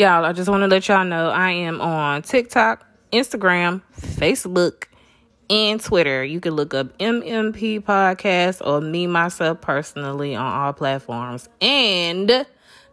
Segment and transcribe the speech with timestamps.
[0.00, 4.84] Y'all, I just want to let y'all know I am on TikTok, Instagram, Facebook,
[5.50, 6.24] and Twitter.
[6.24, 11.50] You can look up MMP Podcast or me, myself, personally on all platforms.
[11.60, 12.46] And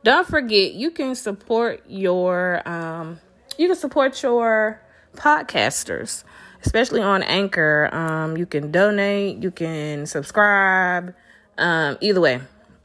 [0.04, 3.22] don't forget, you can support your, um,
[3.58, 4.82] you can support your
[5.16, 6.26] podcasters,
[6.66, 7.90] especially on Anchor.
[7.94, 11.16] Um, you can donate, you can subscribe,
[11.58, 12.42] um, either way.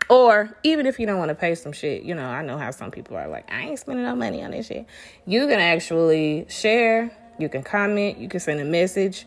[0.08, 2.70] Or even if you don't want to pay some shit, you know, I know how
[2.70, 4.86] some people are like, I ain't spending no money on this shit.
[5.26, 9.26] You can actually share, you can comment, you can send a message.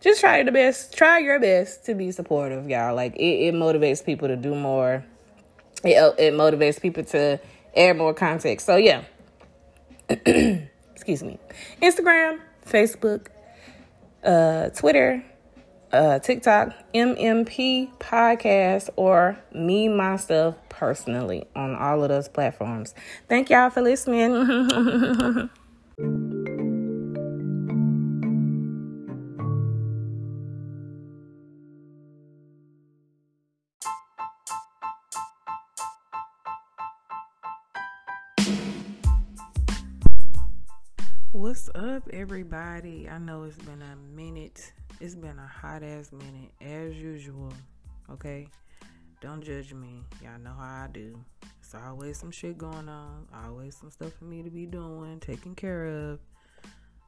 [0.00, 2.94] Just try the best, try your best to be supportive, y'all.
[2.94, 5.04] Like it, it motivates people to do more.
[5.82, 7.40] It, it motivates people to
[7.76, 8.60] add more content.
[8.60, 9.04] So yeah.
[10.08, 11.38] Excuse me.
[11.82, 13.26] Instagram, Facebook,
[14.22, 15.24] uh, Twitter,
[15.94, 22.94] uh, TikTok, MMP Podcast, or me, myself, personally on all of those platforms.
[23.28, 25.48] Thank y'all for listening.
[41.32, 43.08] What's up, everybody?
[43.08, 44.72] I know it's been a minute.
[45.00, 47.52] It's been a hot ass minute, as usual.
[48.10, 48.46] Okay?
[49.20, 50.02] Don't judge me.
[50.22, 51.18] Y'all know how I do.
[51.60, 53.26] It's always some shit going on.
[53.44, 56.20] Always some stuff for me to be doing, taking care of.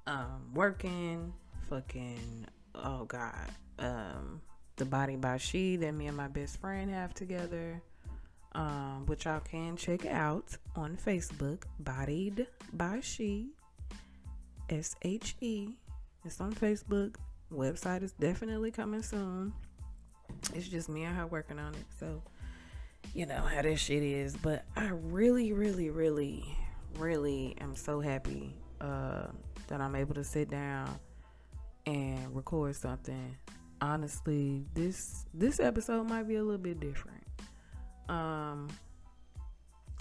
[0.06, 1.32] Um, working,
[1.68, 3.50] fucking, oh God.
[3.78, 4.40] Um,
[4.76, 7.82] the Bodied by She that me and my best friend have together.
[8.52, 13.50] Um, which y'all can check out on Facebook, Bodied by She
[14.70, 15.68] S H E.
[16.24, 17.16] It's on Facebook.
[17.52, 19.52] Website is definitely coming soon.
[20.54, 21.84] It's just me and her working on it.
[21.98, 22.22] So,
[23.14, 24.36] you know how this shit is.
[24.36, 26.44] But I really, really, really,
[26.98, 29.28] really am so happy uh,
[29.68, 30.98] that I'm able to sit down
[31.86, 33.36] and record something.
[33.80, 37.22] Honestly, this this episode might be a little bit different.
[38.08, 38.68] Um,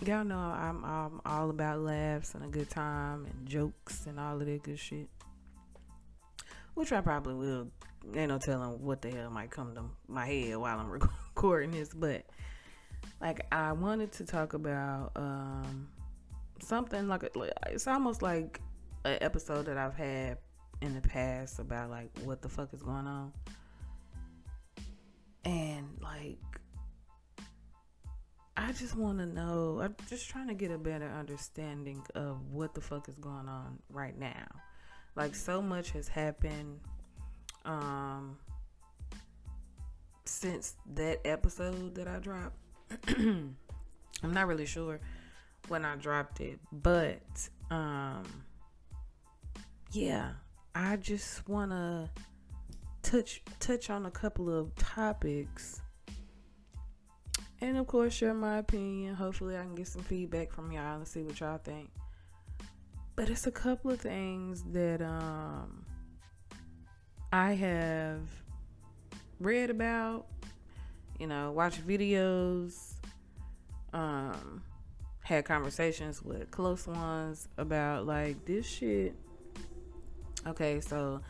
[0.05, 4.39] y'all know I'm, I'm all about laughs and a good time and jokes and all
[4.39, 5.09] of that good shit.
[6.75, 7.71] Which I probably will.
[8.13, 10.89] Ain't no telling what the hell might come to my head while I'm
[11.35, 12.23] recording this, but
[13.19, 15.87] like I wanted to talk about um,
[16.61, 17.23] something like
[17.67, 18.61] it's almost like
[19.05, 20.37] an episode that I've had
[20.81, 23.31] in the past about like what the fuck is going on,
[25.45, 26.37] and like
[28.57, 29.79] I just want to know.
[29.81, 33.79] I'm just trying to get a better understanding of what the fuck is going on
[33.89, 34.47] right now.
[35.15, 36.79] Like so much has happened
[37.63, 38.37] um
[40.25, 42.57] since that episode that I dropped.
[43.07, 43.55] I'm
[44.23, 44.99] not really sure
[45.67, 48.23] when I dropped it, but um
[49.91, 50.31] yeah,
[50.73, 52.09] I just want to
[53.01, 55.81] touch touch on a couple of topics
[57.61, 59.15] and of course share my opinion.
[59.15, 61.89] Hopefully I can get some feedback from y'all and see what y'all think.
[63.15, 65.85] But it's a couple of things that um
[67.31, 68.21] I have
[69.39, 70.27] read about,
[71.19, 72.93] you know, watched videos,
[73.93, 74.63] um
[75.23, 79.15] had conversations with close ones about like this shit.
[80.45, 81.21] Okay, so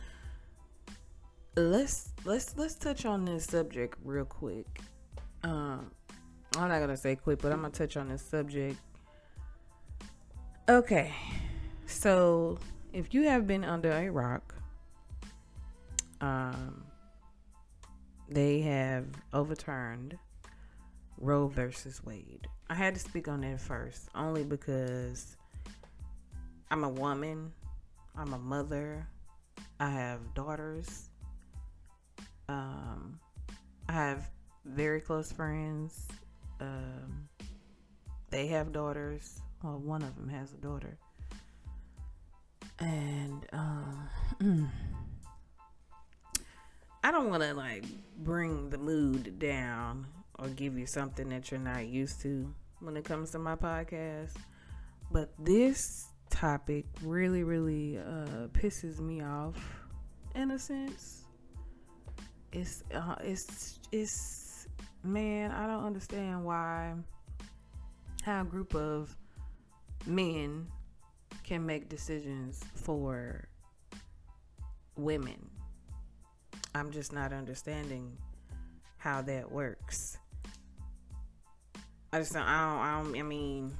[1.56, 4.66] let's let's let's touch on this subject real quick.
[5.42, 5.90] Um
[6.56, 8.76] I'm not gonna say quick, but I'm gonna touch on this subject.
[10.68, 11.14] Okay,
[11.86, 12.58] so
[12.92, 14.54] if you have been under a rock,
[16.20, 16.84] um,
[18.28, 20.18] they have overturned
[21.18, 22.46] Roe versus Wade.
[22.68, 25.36] I had to speak on that first, only because
[26.70, 27.52] I'm a woman,
[28.16, 29.06] I'm a mother,
[29.78, 31.10] I have daughters,
[32.48, 33.18] um,
[33.88, 34.30] I have
[34.64, 36.08] very close friends
[36.60, 37.28] um,
[38.30, 39.40] they have daughters.
[39.62, 40.98] Well, one of them has a daughter,
[42.78, 44.70] and um,
[47.02, 47.84] I don't want to like
[48.18, 50.06] bring the mood down
[50.38, 54.36] or give you something that you're not used to when it comes to my podcast,
[55.10, 59.56] but this topic really, really uh, pisses me off
[60.34, 61.24] in a sense.
[62.52, 64.68] It's uh, it's it's
[65.02, 66.94] man, I don't understand why
[68.22, 69.16] how a group of
[70.06, 70.66] men
[71.46, 73.48] can make decisions for
[74.96, 75.48] women.
[76.74, 78.18] I'm just not understanding
[78.98, 80.18] how that works.
[82.12, 83.72] I just don't, I don't, I, don't, I mean,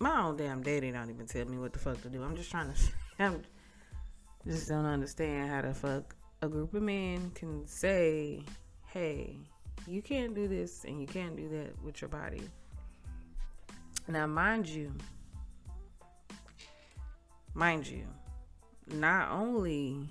[0.00, 2.22] my own damn daddy don't even tell me what the fuck to do.
[2.22, 2.80] I'm just trying to.
[3.20, 3.42] I'm
[4.46, 8.42] just don't understand how the fuck a group of men can say,
[8.86, 9.36] "Hey,
[9.86, 12.42] you can't do this and you can't do that with your body."
[14.06, 14.92] Now, mind you,
[17.54, 18.06] mind you,
[18.86, 20.08] not only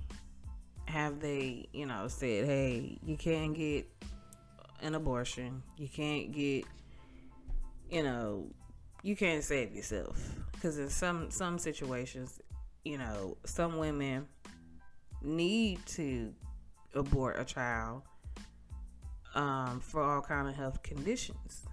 [0.86, 3.88] have they, you know, said, "Hey, you can't get
[4.82, 5.62] an abortion.
[5.78, 6.66] You can't get,
[7.90, 8.50] you know,
[9.04, 10.20] you can't save yourself."
[10.54, 12.42] Because in some some situations,
[12.84, 14.28] you know, some women
[15.22, 16.34] need to
[16.96, 18.02] abort a child
[19.36, 21.66] um, for all kind of health conditions.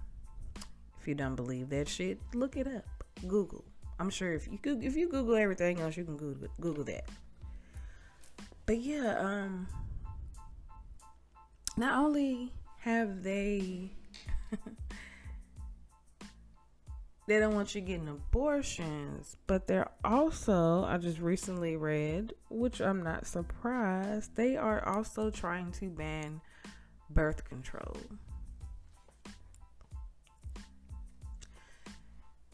[1.01, 2.85] If you don't believe that shit, look it up.
[3.27, 3.65] Google.
[3.99, 7.09] I'm sure if you if you Google everything else, you can Google Google that.
[8.67, 9.67] But yeah, um,
[11.75, 13.89] not only have they
[17.27, 23.01] they don't want you getting abortions, but they're also, I just recently read, which I'm
[23.01, 26.41] not surprised, they are also trying to ban
[27.09, 27.97] birth control.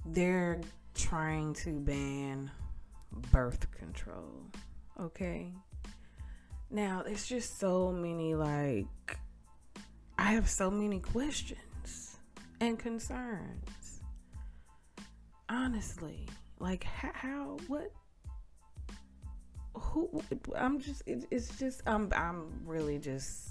[0.08, 0.62] They're
[0.96, 2.52] trying to ban
[3.32, 4.46] birth control.
[5.00, 5.54] Okay.
[6.70, 9.18] Now, there's just so many, like,
[10.18, 12.18] I have so many questions
[12.60, 14.02] and concerns
[15.50, 16.28] honestly
[16.60, 17.92] like how, how what
[19.74, 20.22] who
[20.56, 23.50] i'm just it, it's just i'm i'm really just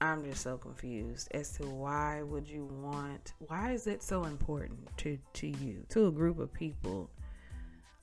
[0.00, 4.78] i'm just so confused as to why would you want why is it so important
[4.96, 7.10] to to you to a group of people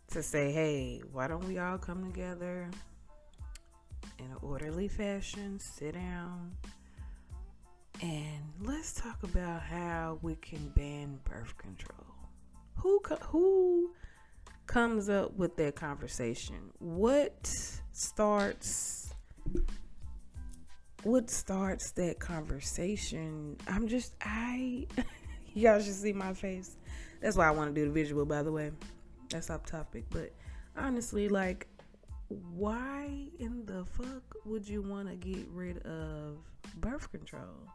[0.09, 2.69] to say hey why don't we all come together
[4.19, 6.51] in an orderly fashion sit down
[8.01, 12.05] and let's talk about how we can ban birth control
[12.77, 13.91] who who
[14.67, 16.71] comes up with that conversation?
[16.79, 17.49] What
[17.91, 19.13] starts
[21.05, 23.57] what starts that conversation?
[23.67, 24.87] I'm just I
[25.53, 26.75] y'all should see my face.
[27.21, 28.71] That's why I want to do the visual by the way.
[29.29, 30.31] That's off topic, but
[30.75, 31.67] honestly like
[32.27, 36.37] why in the fuck would you want to get rid of
[36.77, 37.69] birth control?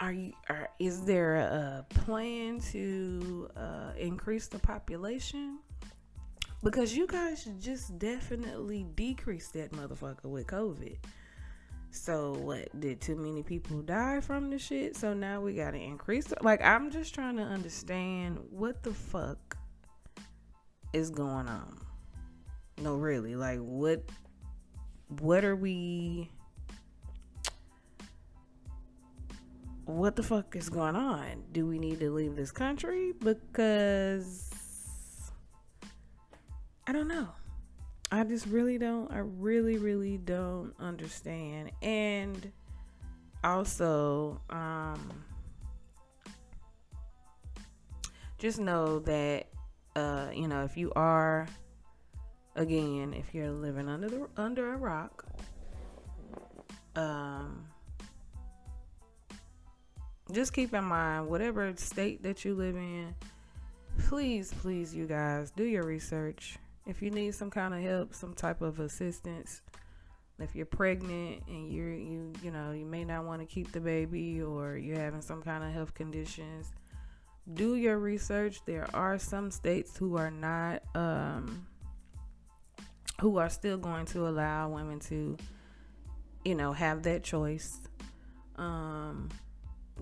[0.00, 5.58] are you are is there a plan to uh, increase the population
[6.62, 10.96] because you guys just definitely decreased that motherfucker with covid
[11.90, 16.30] so what did too many people die from the shit so now we gotta increase
[16.30, 19.56] it like i'm just trying to understand what the fuck
[20.92, 21.78] is going on
[22.78, 24.02] no really like what
[25.20, 26.30] what are we
[29.96, 31.42] what the fuck is going on?
[31.52, 33.12] Do we need to leave this country?
[33.18, 34.49] Because
[36.90, 37.28] I don't know.
[38.10, 39.12] I just really don't.
[39.12, 41.70] I really, really don't understand.
[41.82, 42.50] And
[43.44, 45.22] also, um,
[48.38, 49.46] just know that,
[49.94, 51.46] uh, you know, if you are,
[52.56, 55.24] again, if you're living under the under a rock,
[56.96, 57.66] um,
[60.32, 63.14] just keep in mind whatever state that you live in
[63.98, 66.56] please please you guys do your research
[66.86, 69.62] if you need some kind of help some type of assistance
[70.38, 73.80] if you're pregnant and you're you you know you may not want to keep the
[73.80, 76.72] baby or you're having some kind of health conditions
[77.54, 81.66] do your research there are some states who are not um
[83.20, 85.36] who are still going to allow women to
[86.44, 87.78] you know have that choice
[88.56, 89.28] um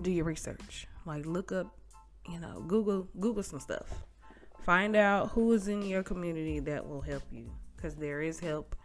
[0.01, 0.87] do your research.
[1.05, 1.67] Like look up,
[2.29, 3.87] you know, Google Google some stuff.
[4.69, 8.75] Find out who is in your community that will help you cuz there is help.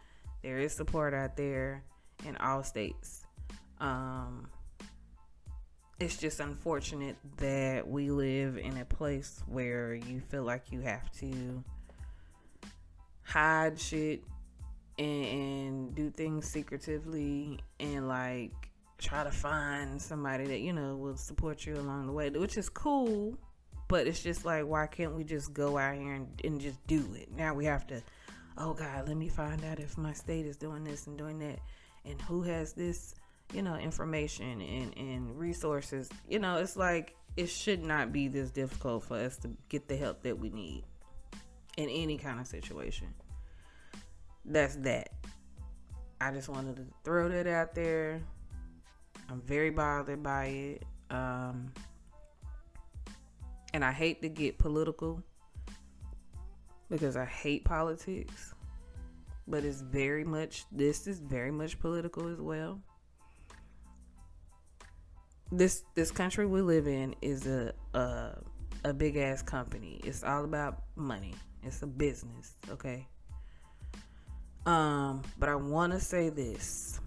[0.41, 1.83] There is support out there
[2.25, 3.27] in all states.
[3.79, 4.49] Um
[5.99, 11.11] it's just unfortunate that we live in a place where you feel like you have
[11.19, 11.63] to
[13.21, 14.23] hide shit
[14.97, 21.15] and, and do things secretively and like try to find somebody that you know will
[21.15, 23.37] support you along the way, which is cool.
[23.87, 27.05] But it's just like, why can't we just go out here and, and just do
[27.15, 27.29] it?
[27.35, 28.01] Now we have to,
[28.57, 31.59] oh God, let me find out if my state is doing this and doing that,
[32.03, 33.13] and who has this,
[33.53, 36.09] you know, information and and resources.
[36.27, 39.95] You know, it's like it should not be this difficult for us to get the
[39.95, 40.83] help that we need
[41.77, 43.13] in any kind of situation.
[44.45, 45.09] That's that.
[46.21, 48.21] I just wanted to throw that out there.
[49.29, 50.83] I'm very bothered by it.
[51.09, 51.71] Um,
[53.75, 55.21] and I hate to get political
[56.89, 58.55] because I hate politics,
[59.49, 62.79] but it's very much, this is very much political as well.
[65.51, 68.37] This this country we live in is a a,
[68.85, 69.99] a big ass company.
[70.05, 71.33] It's all about money.
[71.61, 73.05] It's a business, okay?
[74.65, 77.01] Um, but I want to say this.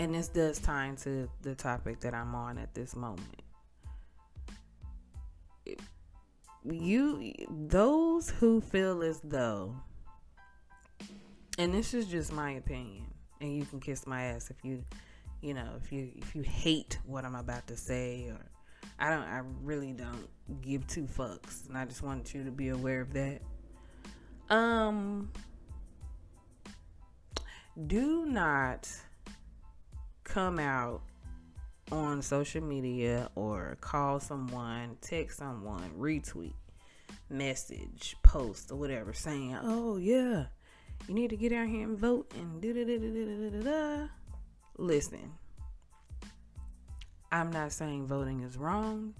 [0.00, 3.45] And this does tie into the topic that I'm on at this moment.
[6.68, 9.76] You, those who feel as though,
[11.58, 13.06] and this is just my opinion,
[13.40, 14.82] and you can kiss my ass if you,
[15.40, 18.40] you know, if you if you hate what I'm about to say, or
[18.98, 20.28] I don't, I really don't
[20.60, 23.42] give two fucks, and I just want you to be aware of that.
[24.50, 25.30] Um,
[27.86, 28.90] do not
[30.24, 31.02] come out
[31.92, 36.54] on social media or call someone, text someone, retweet,
[37.30, 40.46] message, post, or whatever saying, oh, yeah,
[41.06, 43.62] you need to get out here and vote and da da da da da da
[43.62, 44.08] da.
[44.78, 45.32] Listen,
[47.30, 49.14] I'm not saying voting is wrong,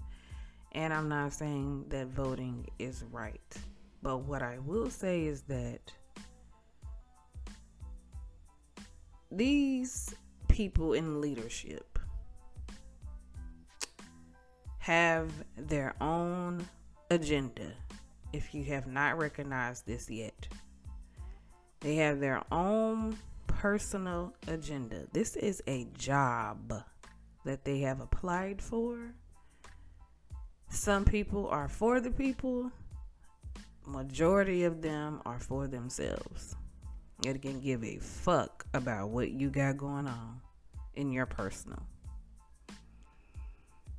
[0.73, 3.57] and I'm not saying that voting is right.
[4.01, 5.91] But what I will say is that
[9.31, 10.13] these
[10.47, 11.96] people in leadership
[14.87, 16.65] have their own
[17.11, 17.73] agenda.
[18.31, 20.47] If you have not recognized this yet,
[21.81, 23.17] they have their own
[23.47, 25.05] personal agenda.
[25.11, 26.73] This is a job
[27.43, 29.13] that they have applied for.
[30.69, 32.71] Some people are for the people,
[33.85, 36.55] majority of them are for themselves.
[37.25, 40.39] It can give a fuck about what you got going on
[40.95, 41.83] in your personal.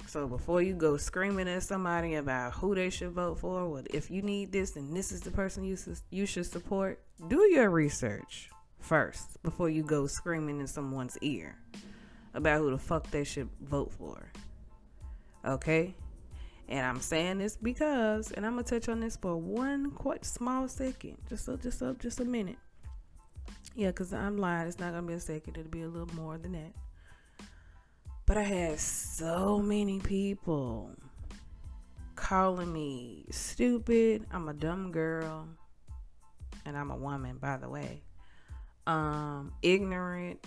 [0.09, 4.11] So before you go screaming at somebody about who they should vote for, what if
[4.11, 5.77] you need this and this is the person you
[6.11, 8.49] you should support, do your research
[8.79, 11.59] first before you go screaming in someone's ear
[12.33, 14.33] about who the fuck they should vote for.
[15.45, 15.95] Okay?
[16.71, 20.69] And I'm saying this because, and I'm gonna touch on this for one quite small
[20.69, 22.59] second, just a, just a, just a minute.
[23.75, 24.69] Yeah, cause I'm lying.
[24.69, 25.59] It's not gonna be a second.
[25.59, 26.73] It'll be a little more than that.
[28.29, 30.91] But I had so many people
[32.15, 34.27] calling me stupid.
[34.31, 35.49] I'm a dumb girl,
[36.67, 38.03] and I'm a woman, by the way.
[38.87, 40.47] Um, ignorant.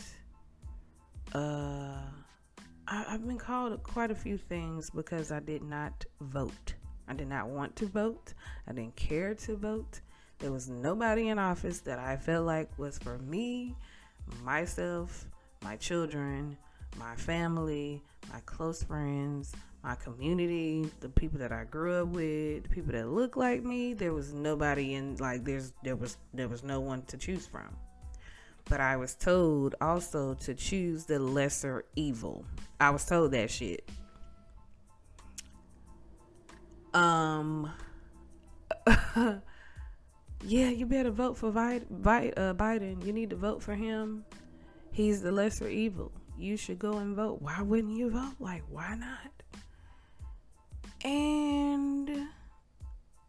[1.33, 2.01] Uh
[2.88, 6.75] I, have been called quite a few things because I did not vote.
[7.07, 8.35] I did not want to vote.
[8.67, 10.01] I didn't care to vote.
[10.38, 13.75] There was nobody in office that I felt like was for me,
[14.43, 15.25] myself,
[15.63, 16.57] my children,
[16.98, 22.69] my family, my close friends, my community, the people that I grew up with, the
[22.69, 23.93] people that look like me.
[23.93, 27.75] There was nobody in like there's there was there was no one to choose from.
[28.69, 32.45] But I was told also to choose the lesser evil.
[32.79, 33.89] I was told that shit.
[36.93, 37.71] Um,
[39.15, 39.41] yeah,
[40.69, 43.05] you better vote for uh, Biden.
[43.05, 44.25] You need to vote for him.
[44.91, 46.12] He's the lesser evil.
[46.41, 47.39] You should go and vote.
[47.39, 48.33] Why wouldn't you vote?
[48.39, 49.31] Like, why not?
[51.05, 52.27] And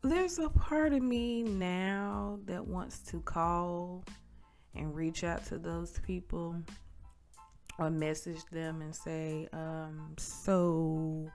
[0.03, 4.03] there's a part of me now that wants to call
[4.75, 6.57] and reach out to those people
[7.79, 11.31] or message them and say, um, so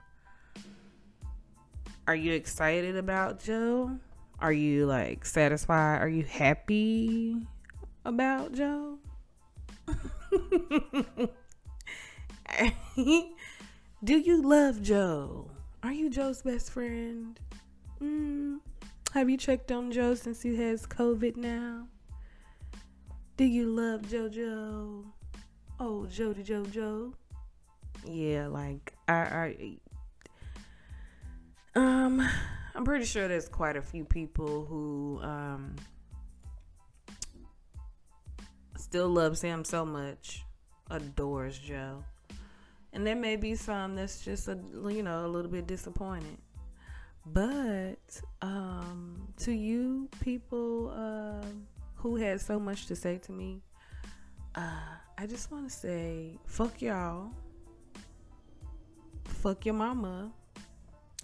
[2.08, 3.96] are you excited about Joe?
[4.40, 6.02] Are you like satisfied?
[6.02, 7.36] Are you happy
[8.04, 8.98] about Joe?
[12.96, 15.50] Do you love Joe?
[15.82, 17.38] Are you Joe's best friend?
[18.00, 18.58] Mm.
[19.14, 21.86] Have you checked on Joe since he has COVID now?
[23.36, 25.04] Do you love JoJo?
[25.80, 27.14] Oh, Jody JoJo.
[28.04, 29.76] Yeah, like I, I,
[31.74, 32.28] um,
[32.74, 35.76] I'm pretty sure there's quite a few people who um
[38.76, 40.44] still loves him so much,
[40.90, 42.04] adores Joe,
[42.92, 46.38] and there may be some that's just a you know a little bit disappointed.
[47.26, 51.46] But um, to you people, uh,
[51.98, 53.60] who had so much to say to me.
[54.54, 57.30] Uh, I just want to say, fuck y'all,
[59.24, 60.32] fuck your mama,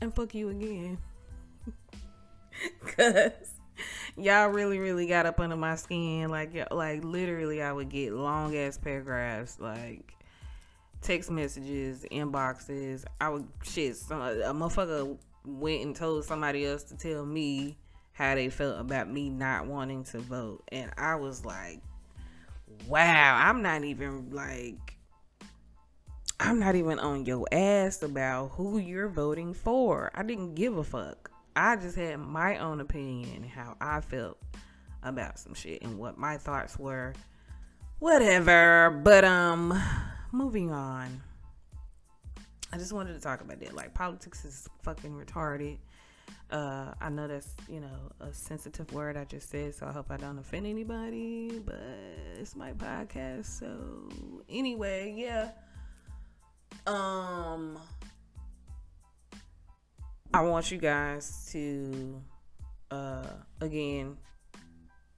[0.00, 0.98] and fuck you again.
[2.96, 3.30] Cause
[4.16, 6.28] y'all really, really got up under my skin.
[6.28, 10.13] Like, like literally, I would get long ass paragraphs, like
[11.04, 13.04] text messages, inboxes.
[13.20, 13.96] I would shit.
[13.96, 17.76] Some, a motherfucker went and told somebody else to tell me
[18.12, 21.80] how they felt about me not wanting to vote, and I was like,
[22.88, 24.96] "Wow, I'm not even like."
[26.40, 30.10] I'm not even on your ass about who you're voting for.
[30.16, 31.30] I didn't give a fuck.
[31.54, 34.36] I just had my own opinion how I felt
[35.04, 37.14] about some shit and what my thoughts were.
[38.00, 39.00] Whatever.
[39.04, 39.80] But um
[40.34, 41.22] moving on.
[42.72, 43.74] I just wanted to talk about that.
[43.74, 45.78] Like politics is fucking retarded.
[46.50, 50.10] Uh, I know that's you know a sensitive word I just said, so I hope
[50.10, 51.60] I don't offend anybody.
[51.64, 51.80] But
[52.38, 54.10] it's my podcast, so
[54.48, 55.50] anyway, yeah.
[56.86, 57.78] Um,
[60.32, 62.20] I want you guys to,
[62.90, 63.22] uh,
[63.60, 64.16] again,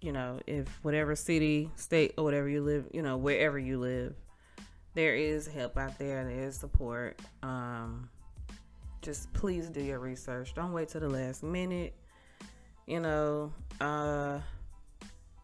[0.02, 4.14] you know, if whatever city, state, or whatever you live, you know, wherever you live,
[4.97, 6.25] there is help out there.
[6.25, 7.21] There is support.
[7.43, 8.09] Um,
[9.03, 10.55] just please do your research.
[10.55, 11.95] Don't wait till the last minute.
[12.87, 14.41] You know, uh,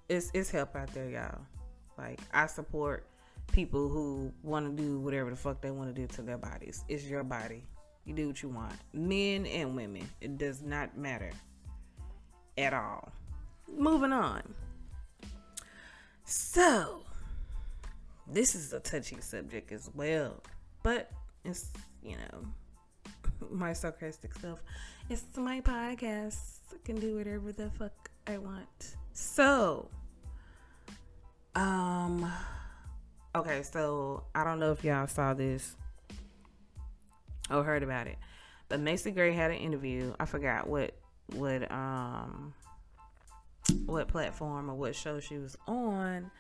[0.08, 1.38] it's it's help out there, y'all.
[1.98, 3.06] Like I support
[3.52, 6.82] people who want to do whatever the fuck they want to do to their bodies.
[6.88, 7.62] It's your body.
[8.06, 8.74] You do what you want.
[8.94, 10.08] Men and women.
[10.22, 11.30] It does not matter
[12.56, 13.12] at all.
[13.68, 14.42] Moving on.
[16.24, 17.02] So,
[18.32, 20.42] this is a touchy subject as well,
[20.82, 21.10] but
[21.44, 21.70] it's,
[22.02, 22.44] you know,
[23.50, 24.60] my sarcastic self.
[25.10, 26.38] It's my podcast.
[26.72, 28.96] I can do whatever the fuck I want.
[29.12, 29.90] So,
[31.54, 32.30] um,
[33.34, 35.76] okay, so I don't know if y'all saw this
[37.50, 38.16] or heard about it,
[38.68, 40.14] but Macy Gray had an interview.
[40.18, 40.94] I forgot what
[41.34, 42.54] what um
[43.86, 46.30] what platform or what show she was on,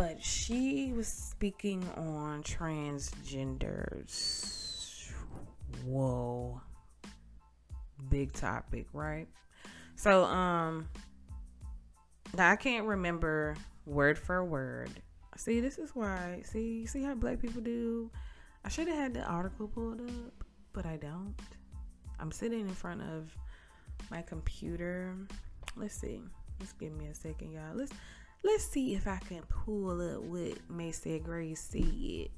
[0.00, 5.12] but she was speaking on transgenders.
[5.84, 6.58] Whoa.
[8.08, 9.28] Big topic, right?
[9.96, 10.88] So um
[12.38, 14.88] I can't remember word for word
[15.36, 16.40] See, this is why.
[16.44, 18.10] See, see how black people do.
[18.64, 21.34] I should have had the article pulled up, but I don't.
[22.18, 23.36] I'm sitting in front of
[24.10, 25.14] my computer.
[25.76, 26.22] Let's see.
[26.58, 27.74] Let's give me a second, y'all.
[27.74, 27.92] Let's
[28.42, 32.28] let's see if I can pull up what Macy Gray said.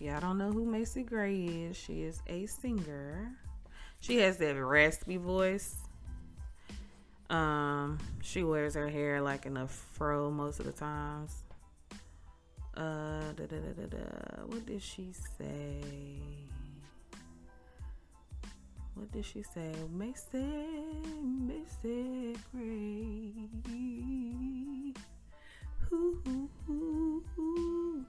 [0.00, 1.76] Y'all don't know who Macy Gray is.
[1.76, 3.32] She is a singer.
[4.00, 5.76] She has that raspy voice.
[7.30, 11.42] Um, she wears her hair like in a fro most of the times.
[12.76, 15.80] Uh, da, da, da, da, what did she say?
[18.94, 19.72] What did she say?
[19.90, 20.44] Macy,
[21.22, 23.32] Macy Gray.
[25.92, 26.50] Ooh, ooh,
[27.38, 28.06] ooh,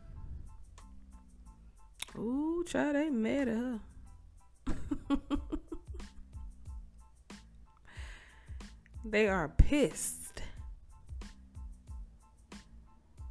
[2.17, 2.63] ooh.
[2.67, 3.79] Child, they mad at her.
[9.07, 10.41] They are pissed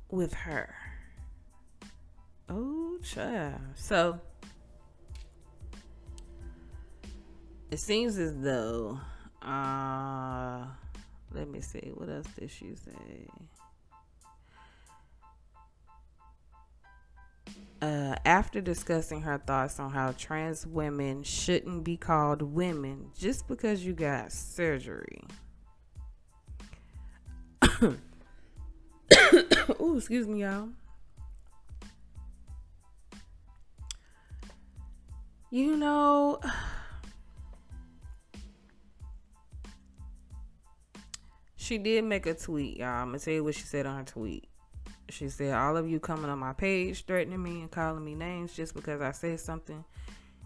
[0.08, 0.72] with her.
[2.48, 3.60] Oh, child.
[3.74, 4.20] So
[7.74, 9.00] it seems as though,
[9.42, 10.64] uh,
[11.32, 13.26] let me see, what else did she say?
[17.82, 23.84] Uh, after discussing her thoughts on how trans women shouldn't be called women just because
[23.84, 25.24] you got surgery.
[29.80, 30.68] oh, excuse me, y'all.
[35.50, 36.38] You know,
[41.64, 42.88] she did make a tweet, y'all.
[42.88, 44.46] I'm gonna tell you what she said on her tweet.
[45.08, 48.54] She said, All of you coming on my page threatening me and calling me names
[48.54, 49.82] just because I said something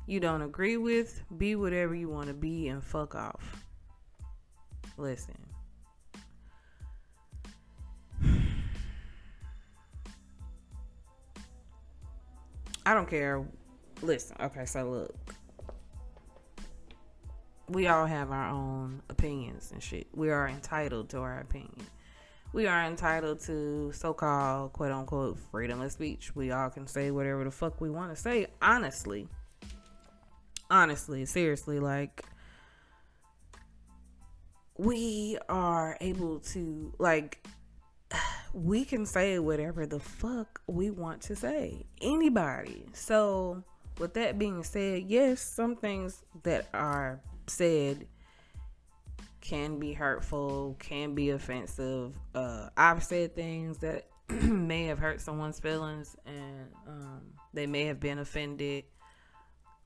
[0.07, 3.65] you don't agree with, be whatever you want to be and fuck off.
[4.97, 5.35] Listen,
[12.87, 13.45] I don't care.
[14.03, 15.17] Listen, okay, so look.
[17.69, 20.07] We all have our own opinions and shit.
[20.15, 21.87] We are entitled to our opinion.
[22.53, 26.35] We are entitled to so called quote unquote freedom of speech.
[26.35, 29.29] We all can say whatever the fuck we want to say, honestly.
[30.71, 32.25] Honestly, seriously, like
[34.79, 37.47] we are able to like
[38.55, 41.85] we can say whatever the fuck we want to say.
[42.01, 42.87] Anybody.
[42.95, 43.63] So,
[43.99, 48.07] with that being said, yes, some things that are said
[49.41, 52.15] can be hurtful, can be offensive.
[52.35, 57.23] Uh, I've said things that may have hurt someone's feelings and um,
[57.55, 58.85] they may have been offended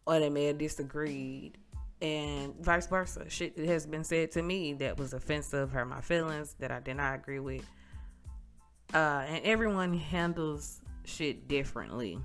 [0.06, 1.58] or they may have disagreed
[2.00, 3.30] and vice versa.
[3.30, 6.96] Shit has been said to me that was offensive, hurt my feelings, that I did
[6.96, 7.64] not agree with.
[8.92, 12.18] Uh, and everyone handles shit differently.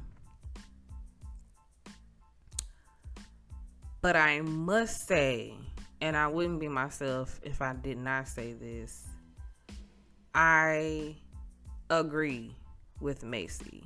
[4.02, 5.56] But I must say,
[6.02, 9.06] and I wouldn't be myself if I did not say this,
[10.34, 11.16] I
[11.90, 12.56] agree
[13.02, 13.84] with Macy.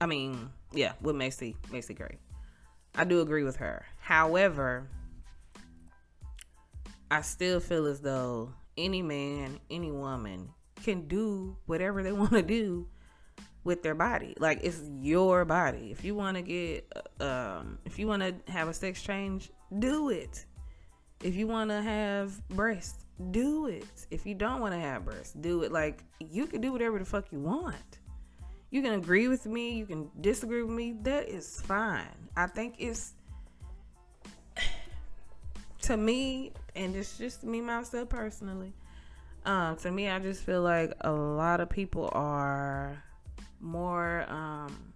[0.00, 2.18] I mean, yeah, with Macy, Macy Gray.
[2.94, 3.84] I do agree with her.
[3.98, 4.88] However,
[7.10, 10.50] I still feel as though any man, any woman
[10.82, 12.86] can do whatever they want to do
[13.64, 14.34] with their body.
[14.38, 15.90] Like it's your body.
[15.90, 20.10] If you want to get um if you want to have a sex change, do
[20.10, 20.44] it.
[21.22, 24.06] If you want to have breasts, do it.
[24.10, 25.72] If you don't want to have breasts, do it.
[25.72, 27.98] Like you can do whatever the fuck you want.
[28.70, 30.94] You can agree with me, you can disagree with me.
[31.02, 32.06] That is fine.
[32.36, 33.14] I think it's
[35.82, 38.72] to me, and it's just me myself personally.
[39.44, 43.02] Um, to me, I just feel like a lot of people are
[43.60, 44.24] more.
[44.28, 44.92] Um,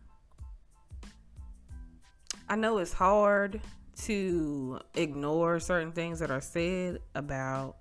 [2.48, 3.60] I know it's hard
[4.02, 7.76] to ignore certain things that are said about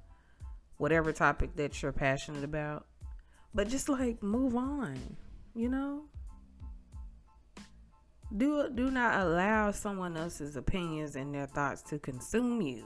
[0.77, 2.85] whatever topic that you're passionate about,
[3.53, 4.97] but just like move on,
[5.55, 6.03] you know.
[8.35, 12.85] Do do not allow someone else's opinions and their thoughts to consume you.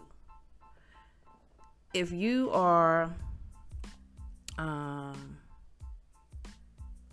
[1.94, 3.16] If you are
[4.58, 5.37] um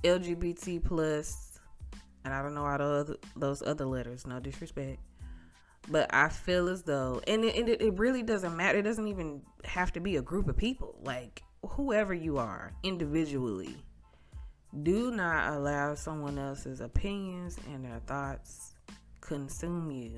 [0.05, 1.55] LGBT plus
[2.25, 4.99] and I don't know all the other, those other letters, no disrespect.
[5.91, 8.79] But I feel as though, and it, it, it really doesn't matter.
[8.79, 10.97] It doesn't even have to be a group of people.
[11.03, 13.77] Like, whoever you are individually,
[14.83, 18.75] do not allow someone else's opinions and their thoughts
[19.21, 20.17] consume you.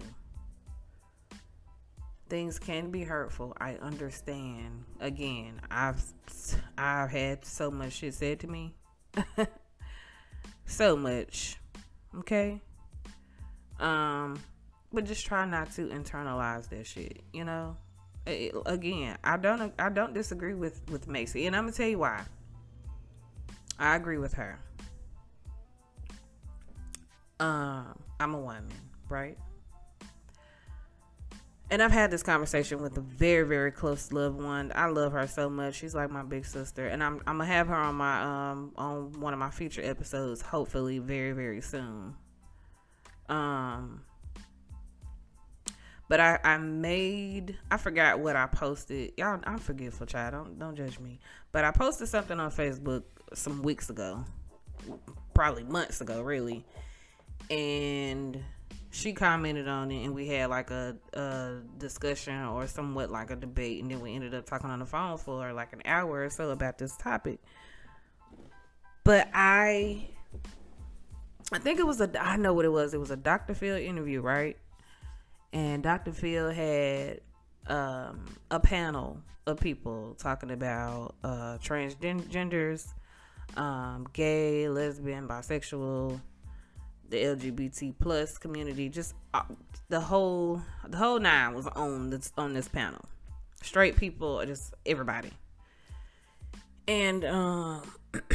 [2.29, 3.57] Things can be hurtful.
[3.61, 4.85] I understand.
[5.01, 6.03] Again, I've
[6.79, 8.75] I've had so much shit said to me.
[10.67, 11.57] so much.
[12.19, 12.61] Okay?
[13.81, 14.39] Um
[14.93, 17.77] but just try not to internalize that shit, you know?
[18.27, 21.99] It, again, I don't I don't disagree with with Macy, and I'm gonna tell you
[21.99, 22.23] why.
[23.79, 24.59] I agree with her.
[27.39, 28.69] Um, I'm a woman,
[29.09, 29.37] right?
[31.69, 34.71] And I've had this conversation with a very, very close loved one.
[34.75, 35.75] I love her so much.
[35.75, 39.21] She's like my big sister, and I'm I'm gonna have her on my um on
[39.21, 42.15] one of my future episodes, hopefully very, very soon.
[43.29, 44.03] Um,
[46.09, 49.15] but I I made I forgot what I posted.
[49.17, 50.35] Y'all, I'm forgetful, child.
[50.35, 51.19] Don't don't judge me.
[51.51, 53.03] But I posted something on Facebook
[53.35, 54.25] some weeks ago,
[55.35, 56.65] probably months ago, really,
[57.51, 58.41] and
[58.97, 63.37] she commented on it and we had like a, a, discussion or somewhat like a
[63.37, 66.31] debate and then we ended up talking on the phone for like an hour or
[66.31, 67.39] so about this topic.
[69.05, 70.09] But i
[71.53, 72.95] i think it was a i know what it was.
[72.95, 74.57] It was a dr phil interview right?
[75.53, 77.21] And dr phil had
[77.67, 82.95] um, a panel of people talking about uh, transgenders
[83.57, 86.19] um, gay lesbian bisexual
[87.11, 89.43] the LGBT plus community, just uh,
[89.89, 93.05] the whole the whole nine was on this on this panel.
[93.63, 95.31] Straight people, just everybody.
[96.89, 97.83] And um,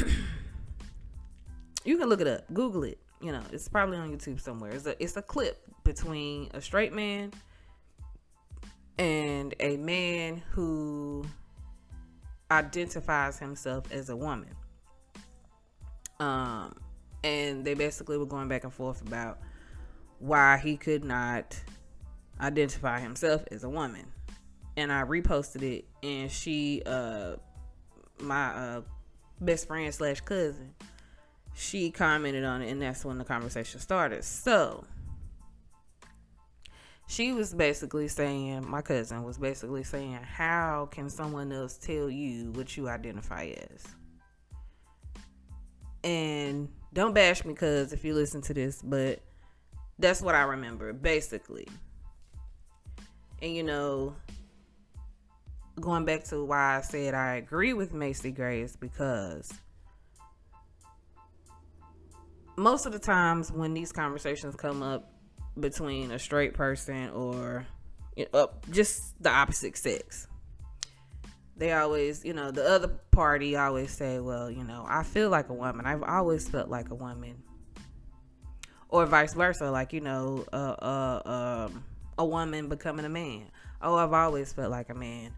[1.84, 2.98] you can look it up, Google it.
[3.20, 4.72] You know, it's probably on YouTube somewhere.
[4.72, 7.32] It's a it's a clip between a straight man
[8.98, 11.24] and a man who
[12.50, 14.50] identifies himself as a woman.
[16.20, 16.76] Um,
[17.24, 19.38] and they basically were going back and forth about
[20.18, 21.58] why he could not
[22.40, 24.06] identify himself as a woman.
[24.76, 27.36] And I reposted it, and she, uh,
[28.18, 28.80] my uh,
[29.40, 30.74] best friend slash cousin,
[31.54, 34.24] she commented on it, and that's when the conversation started.
[34.24, 34.84] So
[37.06, 42.52] she was basically saying, my cousin was basically saying, how can someone else tell you
[42.52, 43.86] what you identify as?
[46.04, 49.20] And don't bash me because if you listen to this, but
[49.98, 51.68] that's what I remember basically.
[53.40, 54.14] And you know,
[55.80, 59.52] going back to why I said I agree with Macy Grace because
[62.56, 65.10] most of the times when these conversations come up
[65.58, 67.66] between a straight person or
[68.16, 70.26] you know, just the opposite sex,
[71.62, 75.48] they always, you know, the other party always say, well, you know, I feel like
[75.48, 75.86] a woman.
[75.86, 77.40] I've always felt like a woman.
[78.88, 81.84] Or vice versa, like, you know, uh, uh, um,
[82.18, 83.44] a woman becoming a man.
[83.80, 85.32] Oh, I've always felt like a man.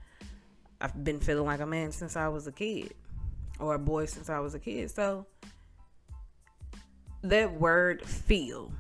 [0.81, 2.95] I've been feeling like a man since I was a kid,
[3.61, 4.91] or a boy since I was a kid.
[4.91, 5.27] So,
[7.23, 8.73] that word feel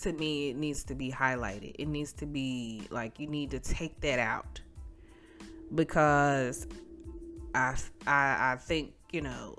[0.00, 3.58] to me it needs to be highlighted it needs to be like you need to
[3.58, 4.60] take that out
[5.74, 6.66] because
[7.54, 7.76] I,
[8.06, 9.56] I, I think, you know,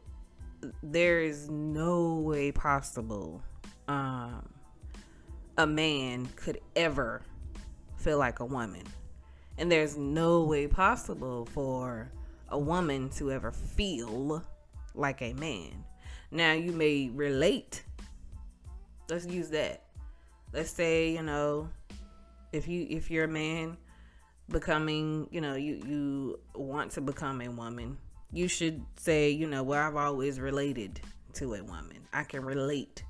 [0.83, 3.41] there is no way possible
[3.87, 4.47] um,
[5.57, 7.21] a man could ever
[7.97, 8.83] feel like a woman.
[9.57, 12.11] And there's no way possible for
[12.49, 14.43] a woman to ever feel
[14.95, 15.83] like a man.
[16.31, 17.83] Now, you may relate.
[19.09, 19.83] Let's use that.
[20.53, 21.69] Let's say, you know,
[22.51, 23.77] if you if you're a man
[24.49, 27.97] becoming, you know, you you want to become a woman,
[28.31, 30.99] you should say, you know, well, I've always related
[31.33, 32.07] to a woman.
[32.13, 33.03] I can relate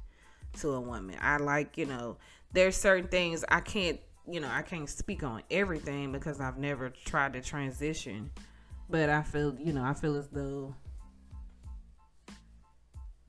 [0.59, 1.17] to a woman.
[1.21, 2.17] I like, you know,
[2.53, 6.89] there's certain things I can't, you know, I can't speak on everything because I've never
[6.89, 8.29] tried to transition.
[8.89, 10.73] But I feel, you know, I feel as though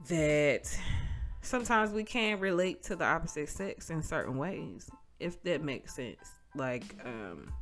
[0.08, 0.74] that
[1.42, 6.30] sometimes we can relate to the opposite sex in certain ways, if that makes sense.
[6.54, 7.52] Like, um,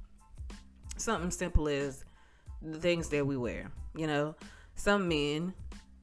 [0.98, 2.04] something simple as
[2.62, 3.70] the things that we wear.
[3.94, 4.34] You know,
[4.74, 5.54] some men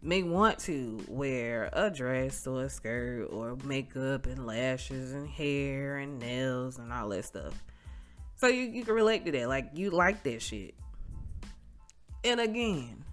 [0.01, 5.97] may want to wear a dress or a skirt or makeup and lashes and hair
[5.97, 7.53] and nails and all that stuff.
[8.35, 9.47] So you, you can relate to that.
[9.47, 10.75] Like you like that shit.
[12.23, 13.03] And again,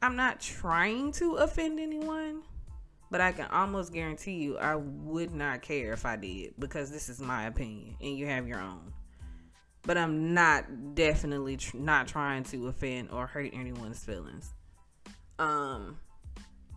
[0.00, 2.42] I'm not trying to offend anyone,
[3.10, 7.08] but I can almost guarantee you I would not care if I did because this
[7.08, 8.92] is my opinion and you have your own
[9.84, 14.54] but I'm not definitely tr- not trying to offend or hurt anyone's feelings.
[15.38, 15.98] Um,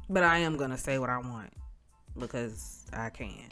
[0.09, 1.51] but I am gonna say what I want
[2.17, 3.49] because I can.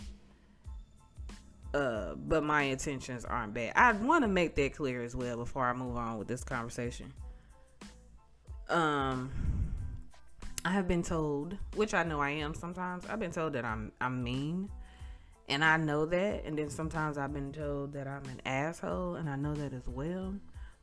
[1.74, 3.74] Uh, but my intentions aren't bad.
[3.76, 7.12] I want to make that clear as well before I move on with this conversation.
[8.70, 9.32] Um,
[10.63, 13.06] I have been told, which I know I am sometimes.
[13.08, 14.70] I've been told that I'm I'm mean
[15.50, 16.46] and I know that.
[16.46, 19.88] And then sometimes I've been told that I'm an asshole, and I know that as
[19.88, 20.36] well.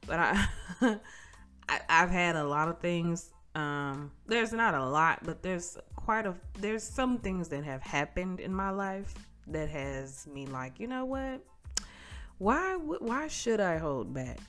[0.07, 0.47] But I,
[1.69, 3.31] I have had a lot of things.
[3.55, 8.41] Um, there's not a lot, but there's quite a there's some things that have happened
[8.41, 9.15] in my life
[9.49, 11.41] that has me like, you know what?
[12.39, 14.41] Why why should I hold back?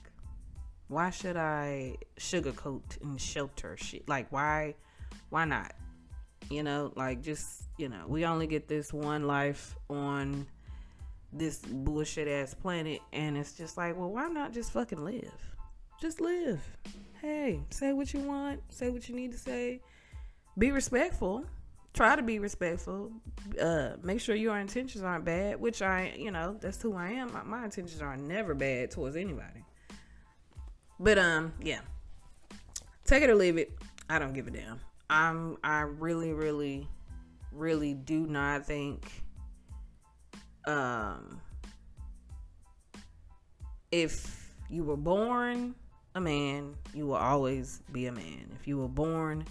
[0.88, 4.08] Why should I sugarcoat and shelter shit?
[4.08, 4.74] Like why
[5.30, 5.72] why not?
[6.50, 10.46] You know, like just, you know, we only get this one life on
[11.32, 15.32] this bullshit ass planet and it's just like, well, why not just fucking live?
[16.00, 16.60] Just live.
[17.20, 19.80] Hey, say what you want, say what you need to say.
[20.58, 21.46] Be respectful.
[21.94, 23.12] Try to be respectful.
[23.60, 27.32] Uh, make sure your intentions aren't bad, which I, you know, that's who I am.
[27.32, 29.64] My, my intentions are never bad towards anybody.
[30.98, 31.80] But um, yeah.
[33.04, 33.72] Take it or leave it.
[34.08, 34.80] I don't give a damn.
[35.12, 36.88] I'm I really really
[37.52, 39.06] really do not think
[40.66, 41.38] um
[43.90, 45.74] if you were born
[46.14, 48.50] a man, you will always be a man.
[48.58, 49.44] If you were born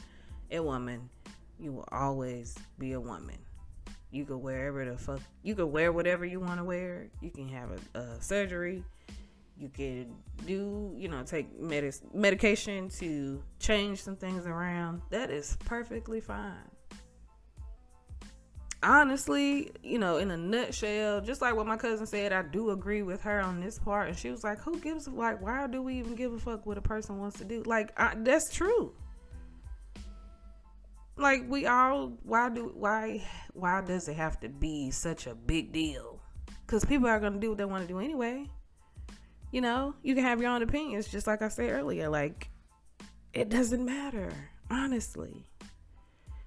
[0.49, 1.07] a woman,
[1.59, 3.37] you will always be a woman.
[4.09, 7.07] You can wear whatever the fuck you can wear whatever you want to wear.
[7.21, 8.83] You can have a, a surgery
[9.61, 10.15] you can
[10.47, 15.01] do, you know, take medis- medication to change some things around.
[15.11, 16.55] That is perfectly fine.
[18.83, 23.03] Honestly, you know, in a nutshell, just like what my cousin said, I do agree
[23.03, 24.07] with her on this part.
[24.07, 25.39] And she was like, "Who gives like?
[25.39, 27.61] Why do we even give a fuck what a person wants to do?
[27.67, 28.95] Like, I, that's true.
[31.15, 32.17] Like, we all.
[32.23, 36.19] Why do why why does it have to be such a big deal?
[36.65, 38.47] Because people are gonna do what they want to do anyway
[39.51, 42.09] you know, you can have your own opinions, just like I said earlier.
[42.09, 42.49] Like,
[43.33, 44.31] it doesn't matter,
[44.69, 45.45] honestly.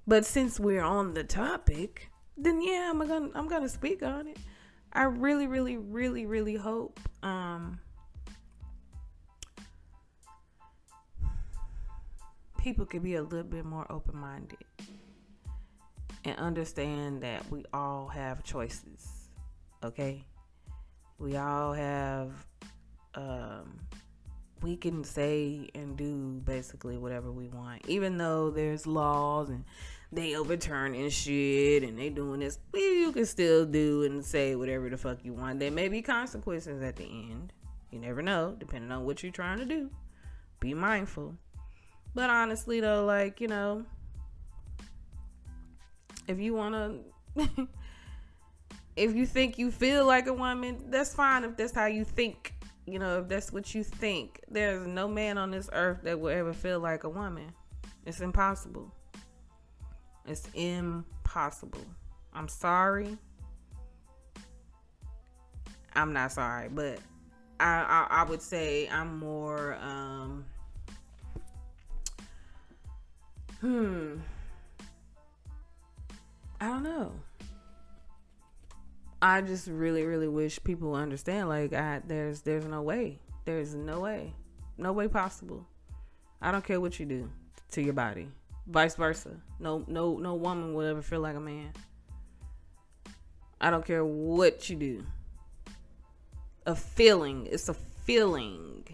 [0.06, 4.38] But since we're on the topic, then yeah, I'm gonna I'm gonna speak on it.
[4.92, 7.80] I really, really, really, really hope um,
[12.58, 14.58] people can be a little bit more open minded
[16.24, 19.28] and understand that we all have choices.
[19.82, 20.24] Okay,
[21.18, 22.30] we all have
[23.14, 23.80] um,
[24.62, 29.64] we can say and do basically whatever we want, even though there's laws and
[30.10, 32.58] they overturn and shit and they doing this.
[32.72, 35.60] You can still do and say whatever the fuck you want.
[35.60, 37.52] There may be consequences at the end.
[37.90, 39.90] You never know, depending on what you're trying to do.
[40.60, 41.36] Be mindful.
[42.14, 43.84] But honestly, though, like, you know,
[46.26, 46.74] if you want
[47.36, 47.68] to,
[48.96, 52.53] if you think you feel like a woman, that's fine if that's how you think.
[52.86, 54.40] You know, if that's what you think.
[54.50, 57.52] There's no man on this earth that will ever feel like a woman.
[58.04, 58.92] It's impossible.
[60.26, 61.84] It's impossible.
[62.34, 63.16] I'm sorry.
[65.94, 66.98] I'm not sorry, but
[67.60, 70.44] I, I, I would say I'm more um
[73.60, 74.16] hmm
[76.60, 77.12] I don't know.
[79.24, 83.20] I just really really wish people understand like I there's there's no way.
[83.46, 84.34] There's no way.
[84.76, 85.66] No way possible.
[86.42, 87.30] I don't care what you do
[87.70, 88.28] to your body.
[88.66, 89.30] Vice versa.
[89.58, 91.72] No no no woman will ever feel like a man.
[93.62, 95.06] I don't care what you do
[96.66, 97.48] a feeling.
[97.50, 98.84] It's a feeling.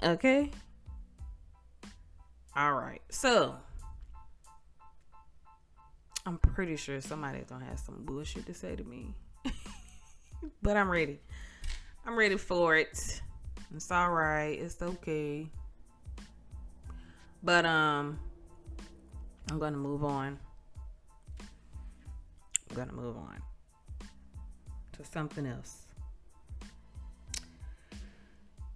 [0.00, 0.52] Okay?
[2.54, 3.02] All right.
[3.08, 3.56] So,
[6.28, 9.14] I'm pretty sure somebody's gonna have some bullshit to say to me.
[10.62, 11.20] but I'm ready.
[12.04, 13.22] I'm ready for it.
[13.74, 14.58] It's all right.
[14.60, 15.48] It's okay.
[17.42, 18.18] But um
[19.50, 20.38] I'm to move on.
[22.70, 23.40] I'm to move on
[24.98, 25.86] to something else.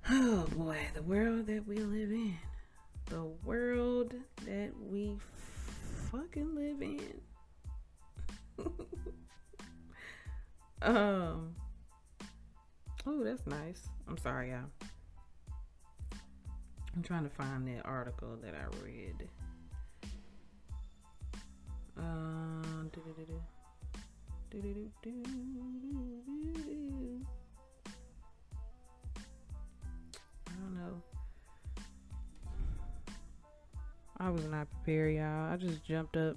[0.09, 2.35] Oh boy, the world that we live in.
[3.11, 4.15] The world
[4.47, 5.19] that we
[6.11, 7.21] fucking live in.
[10.83, 11.55] um
[13.05, 13.88] Oh, that's nice.
[14.07, 14.88] I'm sorry, y'all.
[16.94, 19.29] I'm trying to find that article that I read.
[21.98, 22.03] Uh,
[30.46, 31.03] I don't know.
[34.18, 35.53] I was not prepared, y'all.
[35.53, 36.37] I just jumped up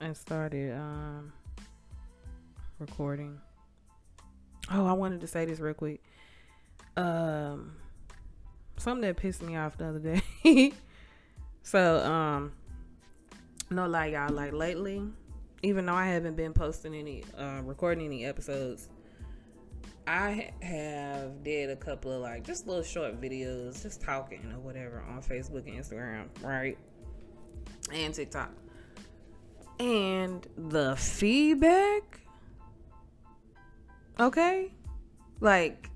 [0.00, 1.32] and started um,
[2.78, 3.38] recording.
[4.72, 6.02] Oh, I wanted to say this real quick.
[6.96, 7.72] Um,
[8.76, 10.72] something that pissed me off the other day.
[11.62, 12.52] so, um,
[13.70, 14.32] no lie, y'all.
[14.32, 15.02] Like lately,
[15.62, 18.88] even though I haven't been posting any, uh, recording any episodes,
[20.06, 25.04] I have did a couple of like just little short videos, just talking or whatever
[25.08, 26.78] on Facebook and Instagram, right?
[27.92, 28.50] And TikTok.
[29.80, 32.20] And the feedback,
[34.20, 34.74] okay,
[35.40, 35.88] like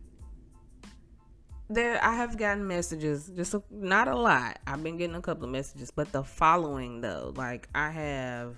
[1.69, 4.59] there, I have gotten messages, just a, not a lot.
[4.67, 8.57] I've been getting a couple of messages, but the following though, like I have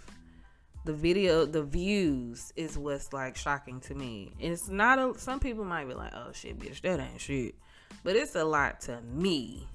[0.84, 4.32] the video the views is what's like shocking to me.
[4.38, 7.56] It's not a some people might be like oh shit bitch that ain't shit.
[8.04, 9.66] But it's a lot to me.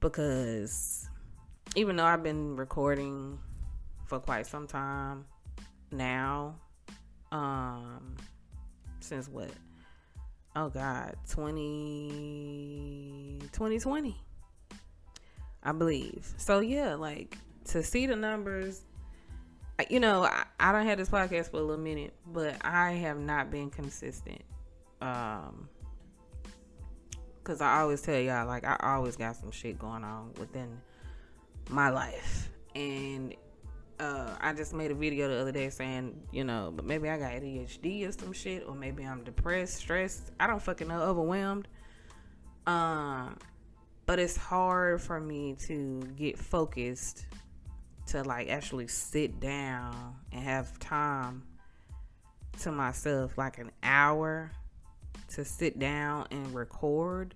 [0.00, 1.08] Because
[1.76, 3.38] even though i've been recording
[4.10, 5.24] for quite some time
[5.92, 6.56] now.
[7.32, 8.16] Um
[8.98, 9.50] since what?
[10.56, 14.16] Oh god 20 2020
[15.62, 16.34] i believe.
[16.36, 18.82] So yeah like to see the numbers
[19.88, 23.18] you know, I, I don't have this podcast for a little minute, but I have
[23.18, 24.42] not been consistent.
[25.00, 25.70] Um,
[27.44, 30.82] cause I always tell y'all, like, I always got some shit going on within
[31.70, 33.34] my life, and
[34.00, 37.18] uh, I just made a video the other day saying, you know, but maybe I
[37.18, 40.32] got ADHD or some shit, or maybe I'm depressed, stressed.
[40.40, 41.68] I don't fucking know, overwhelmed.
[42.66, 43.36] Um,
[44.06, 47.26] but it's hard for me to get focused
[48.06, 51.42] to like actually sit down and have time
[52.60, 54.50] to myself, like an hour
[55.28, 57.34] to sit down and record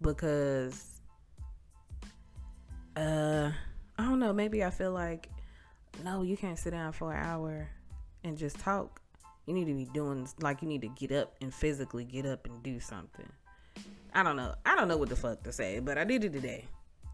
[0.00, 1.00] because
[2.96, 3.50] uh
[3.98, 5.28] I don't know, maybe I feel like
[6.04, 7.68] no, you can't sit down for an hour
[8.24, 9.00] and just talk.
[9.46, 12.46] You need to be doing like you need to get up and physically get up
[12.46, 13.28] and do something.
[14.14, 14.54] I don't know.
[14.64, 16.64] I don't know what the fuck to say, but I did it today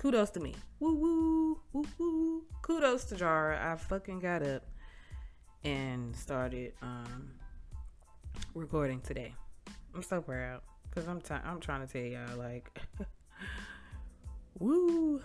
[0.02, 0.52] kudos to me.
[0.80, 2.42] Woo woo woo woo.
[2.60, 3.72] Kudos to Jara.
[3.72, 4.64] I fucking got up
[5.62, 7.30] and started um
[8.54, 9.32] recording today.
[9.94, 12.76] I'm so proud because I'm t- I'm trying to tell y'all like,
[14.58, 15.22] woo,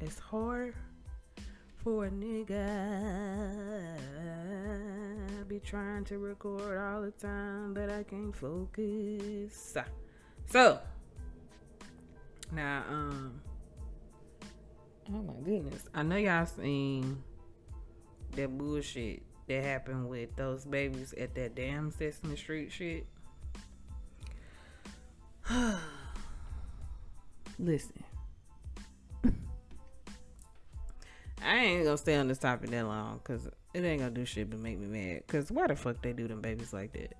[0.00, 0.74] it's hard
[1.82, 2.66] for a nigga.
[5.38, 9.76] I be trying to record all the time, but I can't focus.
[10.46, 10.78] So
[12.52, 13.40] now, um,
[15.12, 15.88] Oh my goodness.
[15.92, 17.22] I know y'all seen
[18.36, 23.06] that bullshit that happened with those babies at that damn Sesame Street shit.
[27.58, 28.04] Listen.
[31.44, 34.50] I ain't gonna stay on this topic that long because it ain't gonna do shit
[34.50, 35.22] but make me mad.
[35.26, 37.14] Because why the fuck they do them babies like that?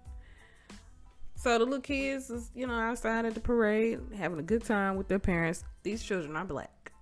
[1.36, 4.96] So the little kids is, you know, outside at the parade, having a good time
[4.96, 5.64] with their parents.
[5.82, 6.92] These children are black.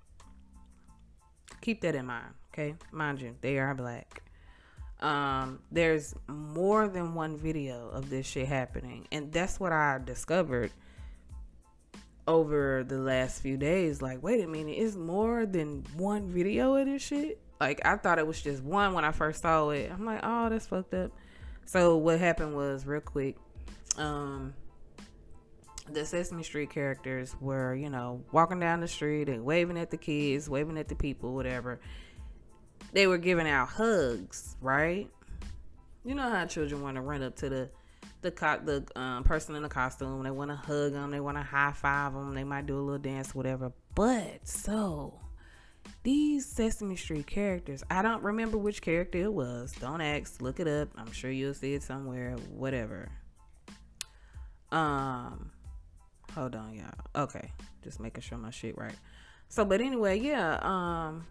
[1.61, 2.77] Keep that in mind, okay?
[2.93, 4.23] Mind you, they are black.
[5.01, 10.71] Um, there's more than one video of this shit happening, and that's what I discovered
[12.29, 14.01] over the last few days.
[14.01, 17.41] Like, wait a minute, it's more than one video of this shit.
[17.61, 19.91] Like, I thought it was just one when I first saw it.
[19.91, 21.11] I'm like, oh, that's fucked up.
[21.65, 23.37] So what happened was real quick
[23.99, 24.55] um
[25.93, 29.97] the Sesame Street characters were, you know, walking down the street and waving at the
[29.97, 31.81] kids, waving at the people, whatever.
[32.93, 35.09] They were giving out hugs, right?
[36.05, 37.71] You know how children want to run up to the
[38.21, 40.23] the co- the um, person in the costume.
[40.23, 41.11] They want to hug them.
[41.11, 42.35] They want to high five them.
[42.35, 43.73] They might do a little dance, whatever.
[43.95, 45.21] But so
[46.03, 49.75] these Sesame Street characters, I don't remember which character it was.
[49.81, 50.41] Don't ask.
[50.41, 50.89] Look it up.
[50.97, 52.37] I'm sure you'll see it somewhere.
[52.51, 53.11] Whatever.
[54.71, 55.51] Um,
[56.35, 57.25] hold on, y'all.
[57.25, 57.53] Okay,
[57.83, 58.95] just making sure my shit right.
[59.49, 60.59] So, but anyway, yeah.
[60.61, 61.27] Um,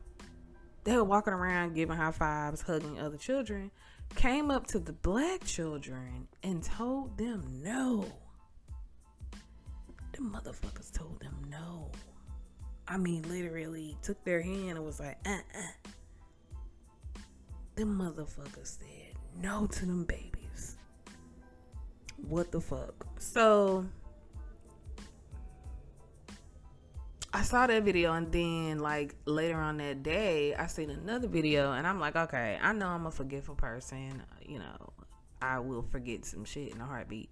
[0.83, 3.71] they were walking around giving high fives, hugging other children.
[4.15, 8.05] Came up to the black children and told them no.
[10.11, 11.91] The motherfuckers told them no.
[12.87, 17.19] I mean, literally took their hand and was like, uh uh.
[17.75, 20.77] The motherfuckers said no to them babies
[22.27, 23.05] what the fuck?
[23.19, 23.85] So
[27.37, 31.71] I saw that video and then like later on that day I seen another video
[31.73, 34.23] and I'm like, okay, I know I'm a forgetful person.
[34.43, 34.93] You know,
[35.39, 37.29] I will forget some shit in a heartbeat.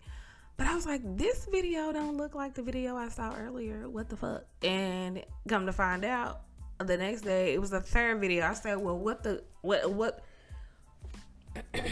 [0.57, 3.89] But I was like, this video don't look like the video I saw earlier.
[3.89, 4.45] What the fuck?
[4.61, 6.41] And come to find out,
[6.77, 8.45] the next day it was a third video.
[8.45, 10.23] I said, well, what the what what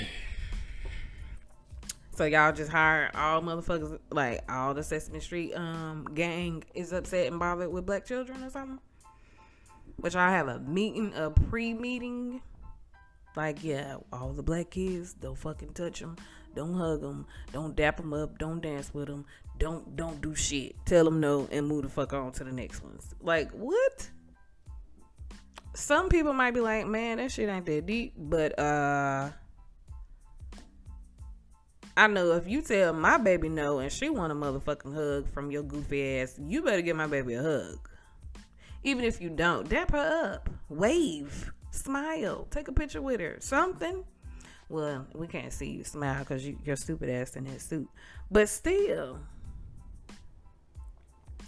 [2.15, 7.27] So y'all just hire all motherfuckers like all the Sesame Street um gang is upset
[7.27, 8.79] and bothered with black children or something.
[9.97, 12.41] Which I have a meeting, a pre-meeting.
[13.35, 16.17] Like yeah, all the black kids, don't fucking touch them,
[16.53, 19.25] don't hug them, don't dap them up, don't dance with them,
[19.57, 20.75] don't don't do shit.
[20.85, 23.15] Tell them no and move the fuck on to the next ones.
[23.21, 24.09] Like what?
[25.73, 29.31] Some people might be like, man, that shit ain't that deep, but uh
[31.95, 35.51] I know if you tell my baby no and she want a motherfucking hug from
[35.51, 37.87] your goofy ass, you better give my baby a hug.
[38.83, 44.03] Even if you don't, dap her up, wave, smile, take a picture with her, something.
[44.69, 47.87] Well, we can't see you smile because you, you're stupid ass in that suit.
[48.31, 49.19] But still,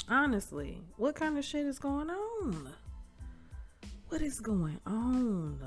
[0.08, 2.70] honestly, what kind of shit is going on?
[4.10, 5.60] What is going on?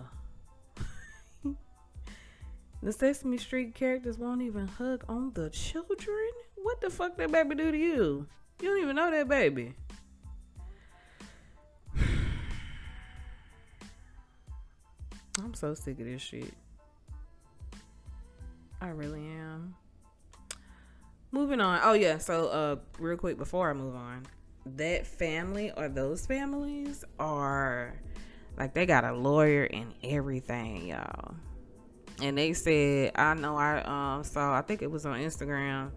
[2.80, 6.30] The Sesame Street characters won't even hug on the children?
[6.54, 8.28] What the fuck that baby do to you?
[8.62, 9.74] You don't even know that baby.
[15.42, 16.54] I'm so sick of this shit.
[18.80, 19.74] I really am.
[21.32, 21.80] Moving on.
[21.82, 24.24] Oh yeah, so uh real quick before I move on.
[24.76, 28.00] That family or those families are
[28.56, 31.34] like they got a lawyer and everything, y'all
[32.22, 33.80] and they said I know I
[34.16, 35.90] um saw I think it was on Instagram.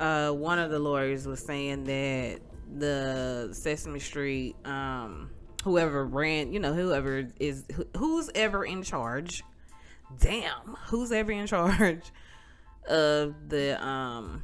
[0.00, 2.40] Uh, one of the lawyers was saying that
[2.76, 5.30] the Sesame Street um
[5.62, 7.64] whoever ran you know whoever is
[7.96, 9.42] who's ever in charge
[10.18, 12.02] damn who's ever in charge
[12.88, 14.42] of the um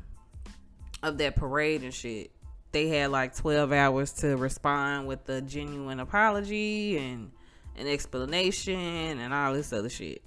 [1.02, 2.30] of that parade and shit
[2.72, 7.30] they had like 12 hours to respond with a genuine apology and
[7.76, 10.22] an explanation and all this other shit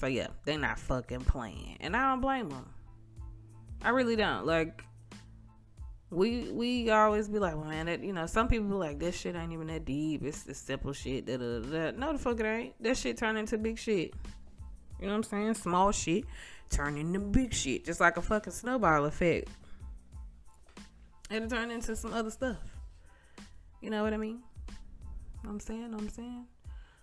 [0.00, 2.64] so yeah, they're not fucking playing, and I don't blame them.
[3.82, 4.46] I really don't.
[4.46, 4.82] Like,
[6.08, 9.14] we we always be like, well, man, that you know, some people be like, this
[9.14, 10.24] shit ain't even that deep.
[10.24, 11.26] It's the simple shit.
[11.26, 11.90] Da, da, da.
[11.90, 12.82] No, the fuck it ain't.
[12.82, 14.14] That shit turn into big shit.
[14.98, 15.54] You know what I'm saying?
[15.54, 16.24] Small shit
[16.70, 19.50] turn into big shit, just like a fucking snowball effect.
[21.30, 22.56] It'll turn into some other stuff.
[23.82, 24.40] You know what I mean?
[25.46, 26.46] I'm saying, I'm saying.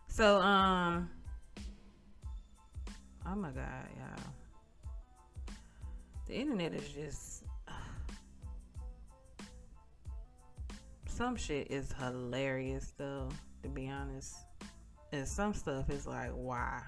[0.08, 1.12] So, um,
[3.30, 5.56] Oh my god, y'all.
[6.28, 7.44] The internet is just
[11.08, 13.30] some shit is hilarious though,
[13.64, 14.36] to be honest.
[15.12, 16.82] And some stuff is like, why?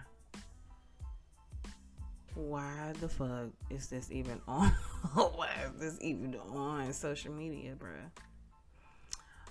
[2.40, 4.70] why the fuck is this even on?
[5.14, 8.10] why is this even on social media, bruh?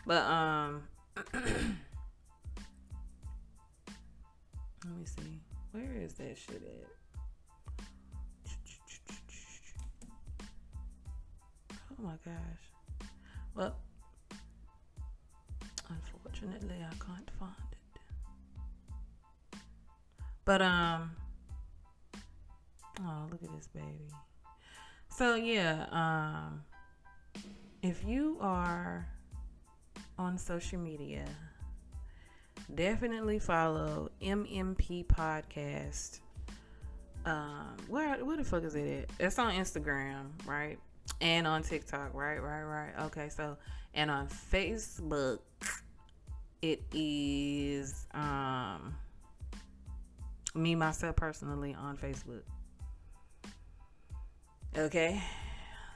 [0.07, 0.83] But um,
[1.35, 1.45] let
[4.97, 5.41] me see.
[5.73, 6.89] Where is that shit at?
[11.71, 13.05] Oh my gosh.
[13.55, 13.77] Well,
[15.89, 18.01] unfortunately, I can't find it.
[20.45, 21.11] But um,
[23.01, 24.09] oh look at this baby.
[25.11, 26.63] So yeah, um,
[27.83, 29.07] if you are
[30.19, 31.25] on social media,
[32.75, 36.21] definitely follow MMP Podcast.
[37.27, 39.11] Um, where where the fuck is it at?
[39.25, 40.79] It's on Instagram, right?
[41.21, 42.93] and on TikTok, right, right, right.
[43.07, 43.57] Okay, so
[43.95, 45.39] and on Facebook,
[46.63, 48.95] it is um
[50.55, 52.43] me myself personally on Facebook.
[54.77, 55.23] Okay,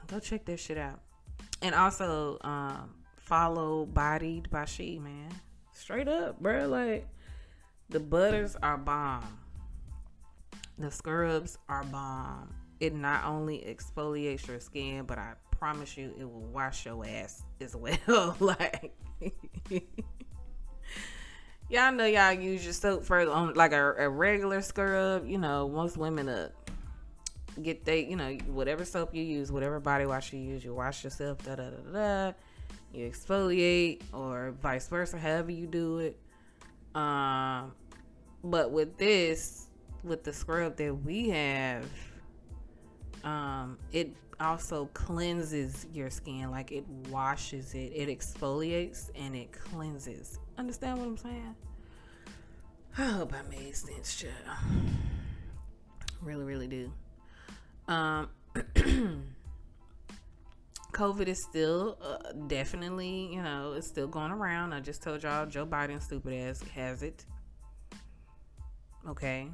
[0.06, 1.00] go check this shit out,
[1.60, 5.30] and also um follow Bodied by She, man.
[5.72, 6.68] Straight up, bro.
[6.68, 7.06] Like
[7.88, 9.38] the butters are bomb.
[10.78, 16.24] The scrubs are bomb it not only exfoliates your skin, but I promise you it
[16.24, 18.36] will wash your ass as well.
[18.40, 18.92] like
[21.70, 25.28] y'all know y'all use your soap for on like a, a regular scrub.
[25.28, 26.48] You know, most women uh
[27.62, 31.04] get they you know whatever soap you use, whatever body wash you use, you wash
[31.04, 31.38] yourself.
[31.44, 32.32] Da da da da.
[32.92, 36.18] You exfoliate or vice versa, however you do it.
[36.94, 37.72] Um,
[38.44, 39.66] but with this,
[40.04, 41.86] with the scrub that we have
[43.24, 46.50] um, it also cleanses your skin.
[46.50, 47.92] Like it washes it.
[47.94, 50.38] It exfoliates and it cleanses.
[50.58, 51.54] Understand what i'm saying?
[52.98, 54.34] I hope i made sense child.
[56.20, 56.92] Really really do.
[57.88, 58.28] Um
[60.92, 65.46] covid is still uh, definitely you know it's still going around i just told y'all
[65.46, 67.24] joe biden stupid ass has it
[69.08, 69.48] okay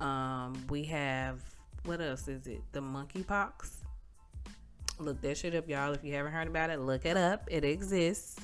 [0.00, 1.42] um we have
[1.84, 2.62] what else is it?
[2.72, 3.70] The monkeypox.
[4.98, 5.92] Look that shit up, y'all.
[5.92, 7.46] If you haven't heard about it, look it up.
[7.50, 8.40] It exists.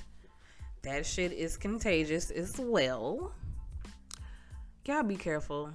[0.83, 3.33] That shit is contagious as well.
[4.87, 5.71] Y'all be careful,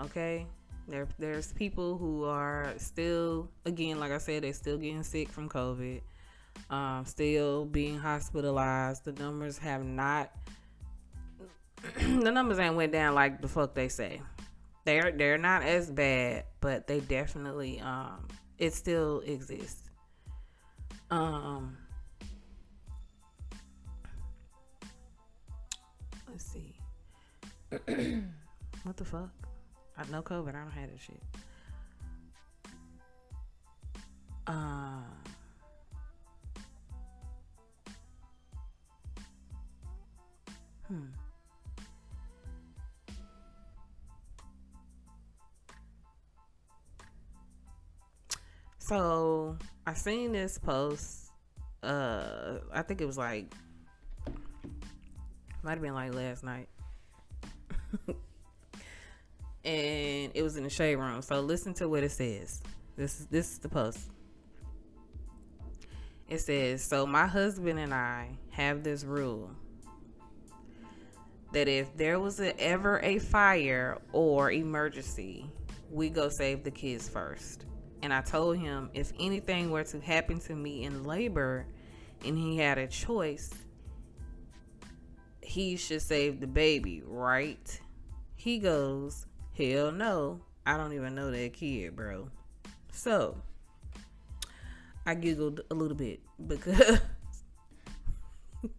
[0.00, 0.46] okay?
[0.88, 5.48] There, there's people who are still, again, like I said, they're still getting sick from
[5.48, 6.00] COVID,
[6.70, 9.04] um, still being hospitalized.
[9.04, 10.32] The numbers have not,
[11.98, 14.22] the numbers ain't went down like the fuck they say
[14.88, 18.26] they're they're not as bad, but they definitely um
[18.56, 19.90] it still exists.
[21.10, 21.76] Um
[26.26, 26.74] let's see.
[28.84, 29.37] what the fuck?
[29.98, 31.22] I know COVID, I don't have that shit.
[34.46, 35.04] Um
[40.88, 41.08] Hmm.
[48.78, 51.30] So I seen this post.
[51.82, 53.54] Uh, I think it was like
[55.62, 56.68] might have been like last night,
[59.68, 61.20] and it was in the shade room.
[61.22, 62.62] So listen to what it says.
[62.96, 64.10] This is this is the post.
[66.28, 69.50] It says, "So my husband and I have this rule."
[71.52, 75.50] That if there was a, ever a fire or emergency,
[75.90, 77.64] we go save the kids first
[78.02, 81.66] and I told him if anything were to happen to me in labor
[82.24, 83.50] and he had a choice,
[85.40, 87.80] he should save the baby, right?
[88.34, 89.26] He goes,
[89.58, 92.28] Hell no, I don't even know that kid, bro.
[92.92, 93.36] So
[95.04, 97.00] I giggled a little bit because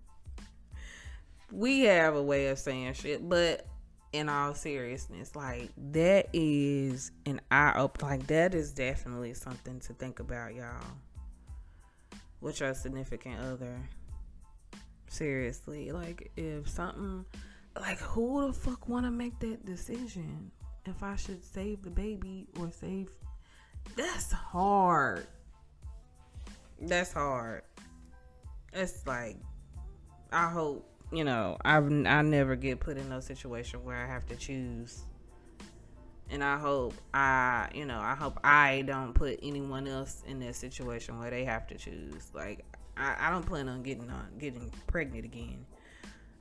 [1.52, 3.66] we have a way of saying shit, but
[4.14, 9.94] in all seriousness like that is an eye up like that is definitely something to
[9.94, 10.82] think about y'all
[12.40, 13.78] with your significant other.
[15.10, 17.26] Seriously like if something
[17.78, 20.52] like who the fuck want to make that decision
[20.90, 23.10] if i should save the baby or save
[23.96, 25.26] that's hard
[26.82, 27.64] that's hard
[28.74, 29.38] it's like
[30.32, 34.28] i hope you know, I've I never get put in no situation where I have
[34.28, 35.02] to choose.
[36.32, 40.56] And I hope I, you know, I hope I don't put anyone else in that
[40.56, 42.30] situation where they have to choose.
[42.34, 42.64] Like
[42.96, 45.66] I, I don't plan on getting on getting pregnant again.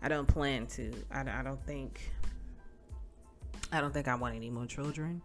[0.03, 0.92] I don't plan to.
[1.11, 2.11] I, I don't think.
[3.71, 5.23] I don't think I want any more children.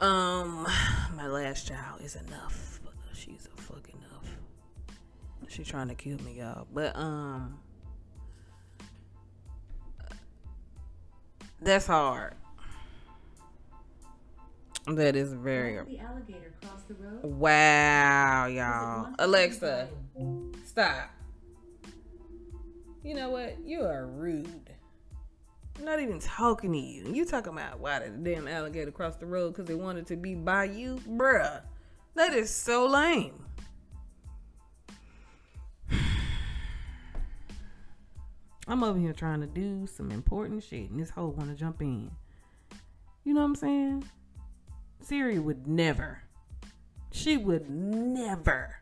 [0.00, 0.66] Um,
[1.16, 2.80] my last child is enough.
[3.12, 4.36] She's a fuck enough.
[5.48, 6.66] She's trying to kill me, y'all.
[6.72, 7.58] But um,
[11.60, 12.34] that's hard.
[14.86, 15.78] That is very.
[17.22, 19.14] Wow, y'all.
[19.18, 19.88] Alexa,
[20.64, 21.10] stop.
[23.04, 23.56] You know what?
[23.64, 24.69] You are rude.
[25.82, 27.10] Not even talking to you.
[27.12, 30.16] You talking about why did the damn alligator cross the road because they wanted to
[30.16, 31.00] be by you?
[31.08, 31.62] Bruh.
[32.14, 33.46] That is so lame.
[38.68, 42.10] I'm over here trying to do some important shit and this hoe wanna jump in.
[43.24, 44.04] You know what I'm saying?
[45.00, 46.22] Siri would never.
[47.10, 48.76] She would never.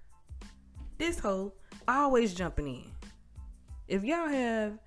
[0.98, 1.52] This hoe
[1.86, 2.90] always jumping in.
[3.86, 4.78] If y'all have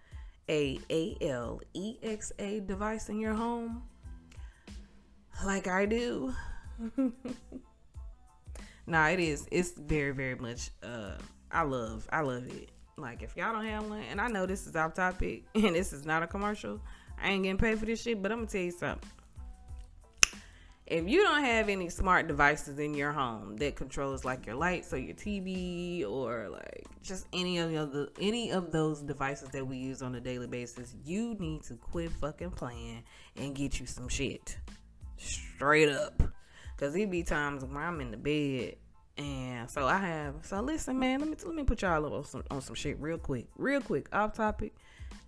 [0.49, 3.83] a ALEXA device in your home,
[5.45, 6.33] like I do,
[8.87, 9.47] nah, it is.
[9.51, 10.69] It's very, very much.
[10.83, 11.13] Uh,
[11.51, 12.07] I love.
[12.11, 12.69] I love it.
[12.97, 15.93] Like if y'all don't have one, and I know this is off topic, and this
[15.93, 16.79] is not a commercial.
[17.21, 19.09] I ain't getting paid for this shit, but I'm gonna tell you something
[20.91, 24.91] if you don't have any smart devices in your home that controls like your lights
[24.91, 29.77] or your TV or like just any of the any of those devices that we
[29.77, 33.03] use on a daily basis, you need to quit fucking playing
[33.37, 34.57] and get you some shit.
[35.15, 36.21] Straight up.
[36.75, 38.75] Cause it be times when I'm in the bed
[39.17, 42.43] and so I have so listen man, let me let me put y'all on some
[42.51, 43.47] on some shit real quick.
[43.55, 44.75] Real quick, off topic.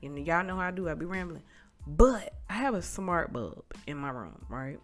[0.01, 1.43] You know, y'all know how I do, I be rambling.
[1.87, 4.79] But I have a smart bulb in my room, right?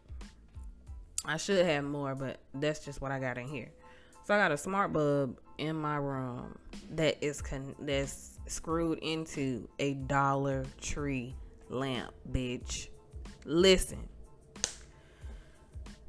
[1.26, 3.70] I should have more, but that's just what I got in here.
[4.26, 6.58] So I got a smart bulb in my room
[6.92, 11.36] that is con- that's screwed into a Dollar Tree
[11.70, 12.88] lamp, bitch.
[13.46, 14.08] Listen.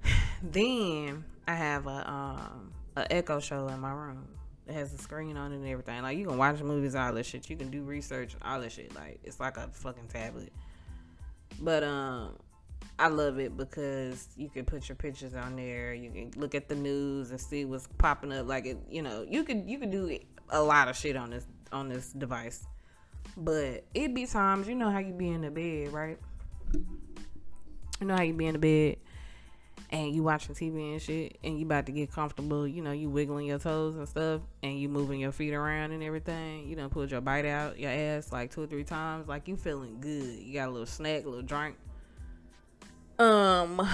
[0.43, 4.29] then I have a um a Echo show in my room.
[4.67, 6.03] It has a screen on it and everything.
[6.03, 7.49] Like you can watch movies, all this shit.
[7.51, 8.95] You can do research, all this shit.
[8.95, 10.53] Like it's like a fucking tablet.
[11.59, 12.37] But um
[13.01, 15.95] I love it because you can put your pictures on there.
[15.95, 18.47] You can look at the news and see what's popping up.
[18.47, 20.19] Like it, you know, you could you could do
[20.51, 22.67] a lot of shit on this on this device.
[23.39, 26.19] But it be times, you know how you be in the bed, right?
[26.75, 28.97] You know how you be in the bed
[29.89, 32.69] and you watching TV and shit, and you about to get comfortable.
[32.69, 36.03] You know, you wiggling your toes and stuff, and you moving your feet around and
[36.03, 36.69] everything.
[36.69, 39.27] You know, pulled your bite out your ass like two or three times.
[39.27, 40.39] Like you feeling good.
[40.39, 41.77] You got a little snack, a little drink
[43.21, 43.87] um,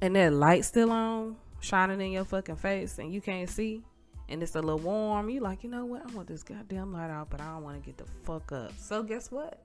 [0.00, 3.82] and that light still on, shining in your fucking face, and you can't see,
[4.28, 5.28] and it's a little warm.
[5.28, 6.02] You like, you know what?
[6.10, 8.72] I want this goddamn light out, but I don't want to get the fuck up.
[8.78, 9.62] So guess what?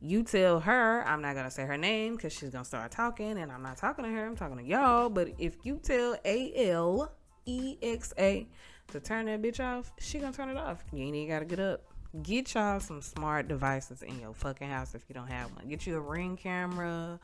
[0.00, 3.52] You tell her, I'm not gonna say her name because she's gonna start talking, and
[3.52, 4.26] I'm not talking to her.
[4.26, 5.10] I'm talking to y'all.
[5.10, 7.12] But if you tell A L
[7.44, 8.48] E X A
[8.88, 10.82] to turn that bitch off, she gonna turn it off.
[10.92, 11.82] You ain't even gotta get up.
[12.22, 15.68] Get y'all some smart devices in your fucking house if you don't have one.
[15.68, 17.20] Get you a ring camera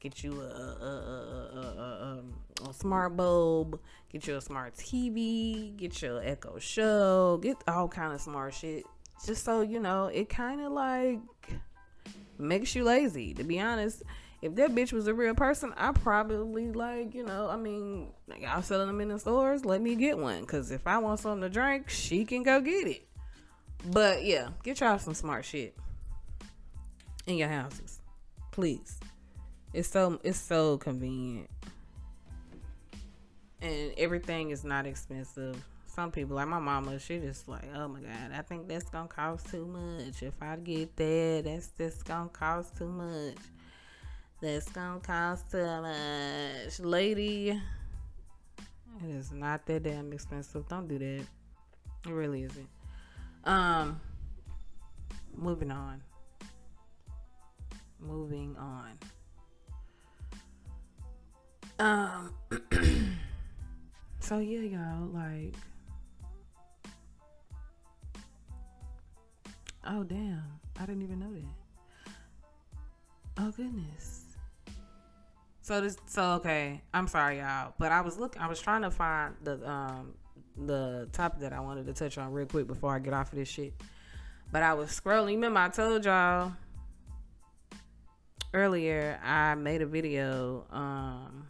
[0.00, 2.20] get you a, a, a, a,
[2.64, 3.78] um, smart bulb,
[4.10, 8.84] get you a smart TV, get your Echo Show, get all kind of smart shit.
[9.26, 11.20] Just so you know, it kind of like
[12.38, 13.34] makes you lazy.
[13.34, 14.02] To be honest,
[14.40, 17.48] if that bitch was a real person, I probably like you know.
[17.50, 19.64] I mean, y'all selling them in the stores.
[19.66, 22.86] Let me get one, cause if I want something to drink, she can go get
[22.86, 23.06] it.
[23.90, 25.76] But yeah, get y'all some smart shit
[27.26, 28.00] in your houses,
[28.50, 28.99] please.
[29.72, 31.48] It's so it's so convenient.
[33.62, 35.62] And everything is not expensive.
[35.86, 39.08] Some people like my mama, she just like, oh my god, I think that's gonna
[39.08, 40.22] cost too much.
[40.22, 43.36] If I get that, that's just gonna cost too much.
[44.40, 46.80] That's gonna cost too much.
[46.80, 50.66] Lady, it is not that damn expensive.
[50.68, 51.24] Don't do that.
[52.06, 52.68] It really isn't.
[53.44, 54.00] Um
[55.34, 56.02] moving on.
[58.00, 58.98] Moving on.
[61.80, 62.34] Um.
[64.20, 65.54] so yeah, y'all like.
[69.86, 70.42] Oh damn!
[70.78, 72.12] I didn't even know that.
[73.38, 74.24] Oh goodness.
[75.62, 75.96] So this.
[76.04, 76.82] So okay.
[76.92, 78.42] I'm sorry, y'all, but I was looking.
[78.42, 80.12] I was trying to find the um
[80.58, 83.38] the topic that I wanted to touch on real quick before I get off of
[83.38, 83.72] this shit.
[84.52, 85.36] But I was scrolling.
[85.36, 86.52] Remember, I told y'all
[88.52, 91.46] earlier I made a video um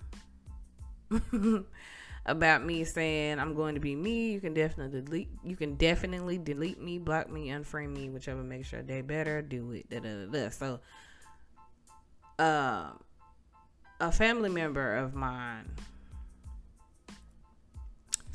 [2.26, 4.32] about me saying I'm going to be me.
[4.32, 5.28] You can definitely delete.
[5.44, 9.42] You can definitely delete me, block me, unfriend me, whichever makes your day better.
[9.42, 9.88] Do it.
[9.90, 10.48] Da, da, da, da.
[10.50, 10.80] So,
[12.38, 12.90] uh,
[14.00, 15.66] a family member of mine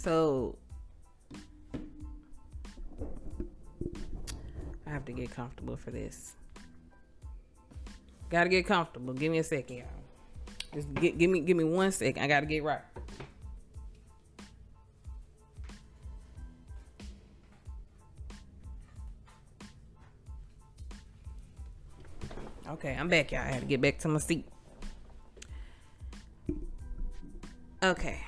[0.05, 0.55] So
[4.85, 6.33] I have to get comfortable for this.
[8.29, 9.15] Gotta get comfortable.
[9.15, 9.94] Give me a second, y'all.
[10.75, 12.21] Just get, give me give me one second.
[12.21, 12.81] I gotta get right.
[22.67, 23.39] Okay, I'm back, y'all.
[23.39, 24.45] I had to get back to my seat.
[27.81, 28.19] Okay.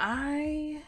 [0.00, 0.82] I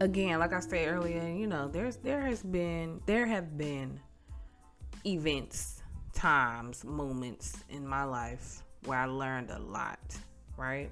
[0.00, 4.00] again, like I said earlier, you know, there's there has been there have been
[5.06, 5.82] events,
[6.12, 9.98] times, moments in my life where I learned a lot,
[10.56, 10.90] right?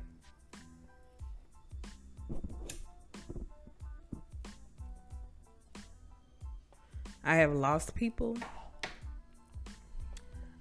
[7.25, 8.39] I have lost people.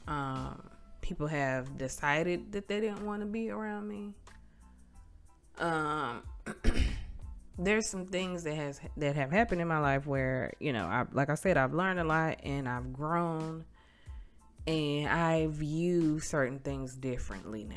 [0.07, 0.69] Um,
[1.01, 4.13] people have decided that they didn't want to be around me.
[5.59, 6.23] Um,
[7.57, 11.05] there's some things that has that have happened in my life where you know, I
[11.11, 13.65] like I said, I've learned a lot and I've grown,
[14.67, 17.67] and I view certain things differently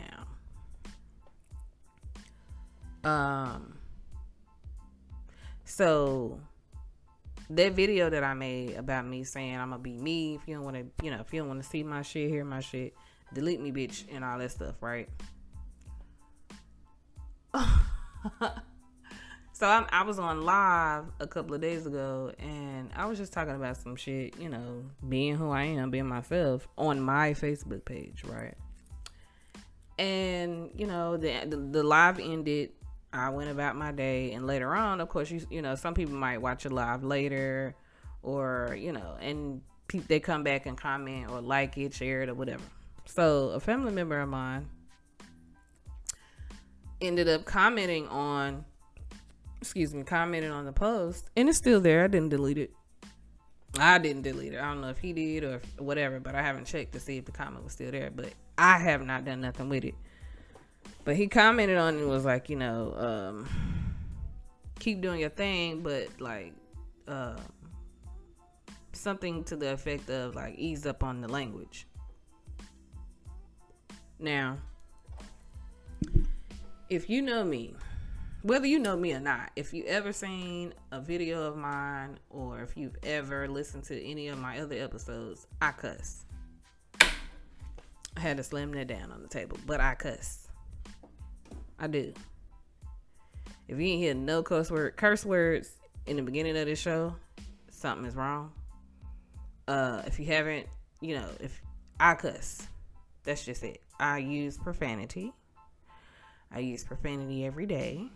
[3.05, 3.11] now.
[3.11, 3.79] Um.
[5.65, 6.41] So
[7.49, 10.35] that video that I made about me saying I'm gonna be me.
[10.35, 12.29] If you don't want to, you know, if you don't want to see my shit,
[12.29, 12.95] hear my shit,
[13.33, 15.09] delete me, bitch, and all that stuff, right?
[19.61, 23.35] so I'm, i was on live a couple of days ago, and I was just
[23.35, 27.85] talking about some shit, you know, being who I am, being myself on my Facebook
[27.85, 28.55] page, right?
[29.99, 32.71] And you know, the the, the live ended.
[33.13, 36.15] I went about my day, and later on, of course, you you know, some people
[36.15, 37.75] might watch it live later,
[38.23, 42.31] or you know, and pe- they come back and comment or like it, share it,
[42.31, 42.63] or whatever.
[43.05, 44.71] So a family member of mine
[47.03, 48.65] ended up commenting on
[49.61, 52.05] excuse me commenting on the post and it's still there.
[52.05, 52.73] I didn't delete it.
[53.79, 54.61] I didn't delete it.
[54.61, 57.25] I don't know if he did or whatever but i haven't checked to see if
[57.25, 59.95] the comment was still there but i have not done nothing with it.
[61.05, 63.49] But he commented on it was like you know um,
[64.79, 66.53] keep doing your thing but like
[67.07, 67.37] uh,
[68.93, 71.87] something to the effect of like ease up on the language.
[74.19, 74.59] Now
[76.91, 77.75] if you know me,
[78.43, 82.63] whether you know me or not, if you ever seen a video of mine or
[82.63, 86.25] if you've ever listened to any of my other episodes, I cuss.
[87.01, 90.49] I had to slam that down on the table, but I cuss.
[91.79, 92.13] I do.
[93.69, 95.71] If you ain't hear no curse word curse words
[96.07, 97.15] in the beginning of this show,
[97.71, 98.53] something is wrong.
[99.69, 100.67] Uh, if you haven't,
[101.01, 101.61] you know, if
[102.01, 102.67] I cuss,
[103.23, 103.81] that's just it.
[104.01, 105.33] I use profanity.
[106.53, 108.11] I use profanity every day.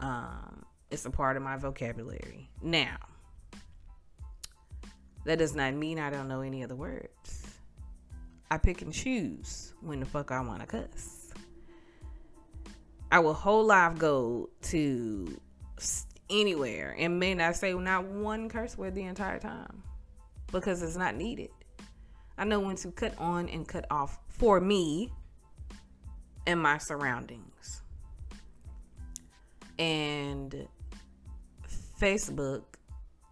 [0.00, 2.50] Um, it's a part of my vocabulary.
[2.62, 2.96] Now,
[5.24, 7.46] that does not mean I don't know any other words.
[8.50, 11.32] I pick and choose when the fuck I want to cuss.
[13.12, 15.40] I will whole life go to
[16.28, 19.82] anywhere and may not say not one curse word the entire time
[20.52, 21.50] because it's not needed.
[22.38, 25.12] I know when to cut on and cut off for me
[26.46, 27.79] and my surroundings.
[29.80, 30.68] And
[32.00, 32.62] Facebook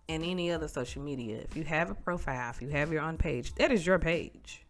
[0.08, 3.18] and any other social media, if you have a profile, if you have your own
[3.18, 4.64] page, that is your page.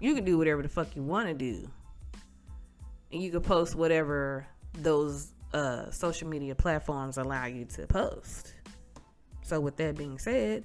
[0.00, 1.68] You can do whatever the fuck you want to do.
[3.12, 8.52] And you can post whatever those uh, social media platforms allow you to post.
[9.42, 10.64] So, with that being said,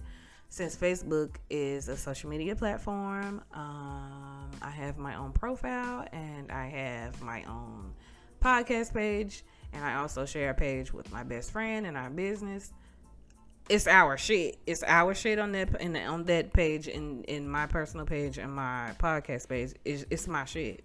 [0.49, 6.67] since Facebook is a social media platform, um, I have my own profile and I
[6.67, 7.93] have my own
[8.41, 12.71] podcast page, and I also share a page with my best friend and our business.
[13.69, 14.57] It's our shit.
[14.65, 18.51] It's our shit on that in on that page in in my personal page and
[18.53, 19.73] my podcast page.
[19.85, 20.83] It's, it's my shit.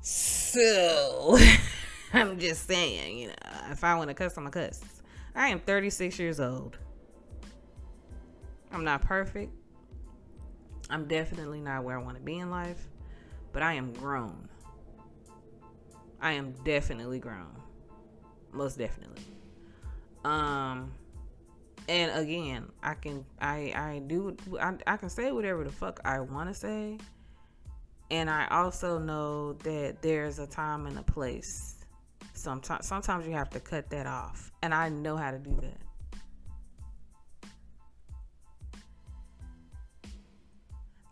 [0.00, 1.38] So
[2.12, 3.34] I'm just saying, you know,
[3.70, 4.82] if I want to cuss, I'm a cuss.
[5.34, 6.78] I am 36 years old.
[8.70, 9.52] I'm not perfect.
[10.90, 12.86] I'm definitely not where I want to be in life,
[13.52, 14.48] but I am grown.
[16.20, 17.54] I am definitely grown.
[18.52, 19.22] Most definitely.
[20.24, 20.92] Um
[21.88, 26.20] and again, I can I I do I, I can say whatever the fuck I
[26.20, 26.98] want to say.
[28.10, 31.76] And I also know that there's a time and a place.
[32.32, 34.52] Sometimes sometimes you have to cut that off.
[34.62, 35.78] And I know how to do that.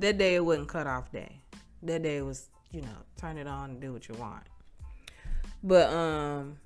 [0.02, 1.40] that day it wasn't cut off day.
[1.84, 4.42] That day was, you know, turn it on and do what you want.
[5.62, 6.58] But um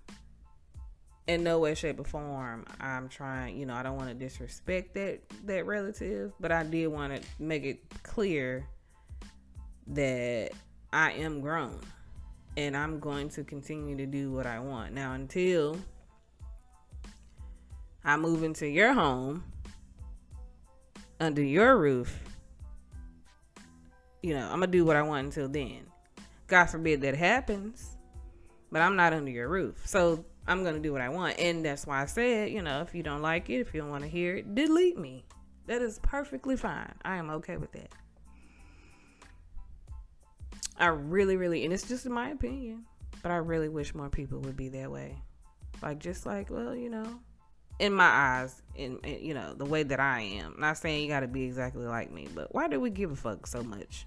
[1.26, 4.94] in no way, shape, or form, I'm trying, you know, I don't want to disrespect
[4.94, 8.66] that that relative, but I did want to make it clear
[9.88, 10.50] that
[10.92, 11.80] I am grown
[12.56, 14.92] and I'm going to continue to do what I want.
[14.94, 15.78] Now until
[18.04, 19.44] I move into your home
[21.18, 22.18] under your roof,
[24.22, 25.86] you know, I'm gonna do what I want until then.
[26.46, 27.95] God forbid that happens,
[28.70, 29.82] but I'm not under your roof.
[29.84, 31.38] So I'm gonna do what I want.
[31.38, 33.90] And that's why I said, you know, if you don't like it, if you don't
[33.90, 35.24] want to hear it, delete me.
[35.66, 36.94] That is perfectly fine.
[37.04, 37.92] I am okay with that.
[40.78, 42.84] I really, really, and it's just in my opinion,
[43.22, 45.16] but I really wish more people would be that way.
[45.82, 47.18] Like, just like, well, you know,
[47.78, 50.56] in my eyes, in, in you know, the way that I am.
[50.58, 53.16] Not saying you got to be exactly like me, but why do we give a
[53.16, 54.06] fuck so much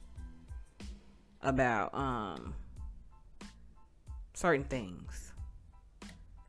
[1.42, 2.54] about um
[4.40, 5.34] certain things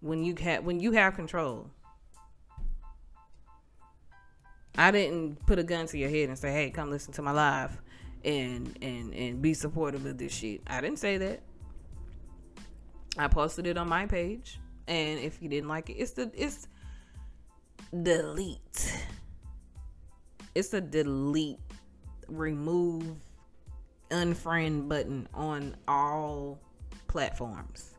[0.01, 1.71] when you have when you have control?
[4.79, 7.33] I didn't put a gun to your head and say, "Hey, come listen to my
[7.33, 7.81] live."
[8.25, 10.63] and and and be supportive of this shit.
[10.67, 11.41] I didn't say that.
[13.19, 16.69] I posted it on my page, and if you didn't like it, it's the it's
[18.03, 19.07] delete.
[20.55, 21.61] It's the delete,
[22.29, 23.17] remove,
[24.11, 26.61] unfriend button on all
[27.11, 27.95] platforms.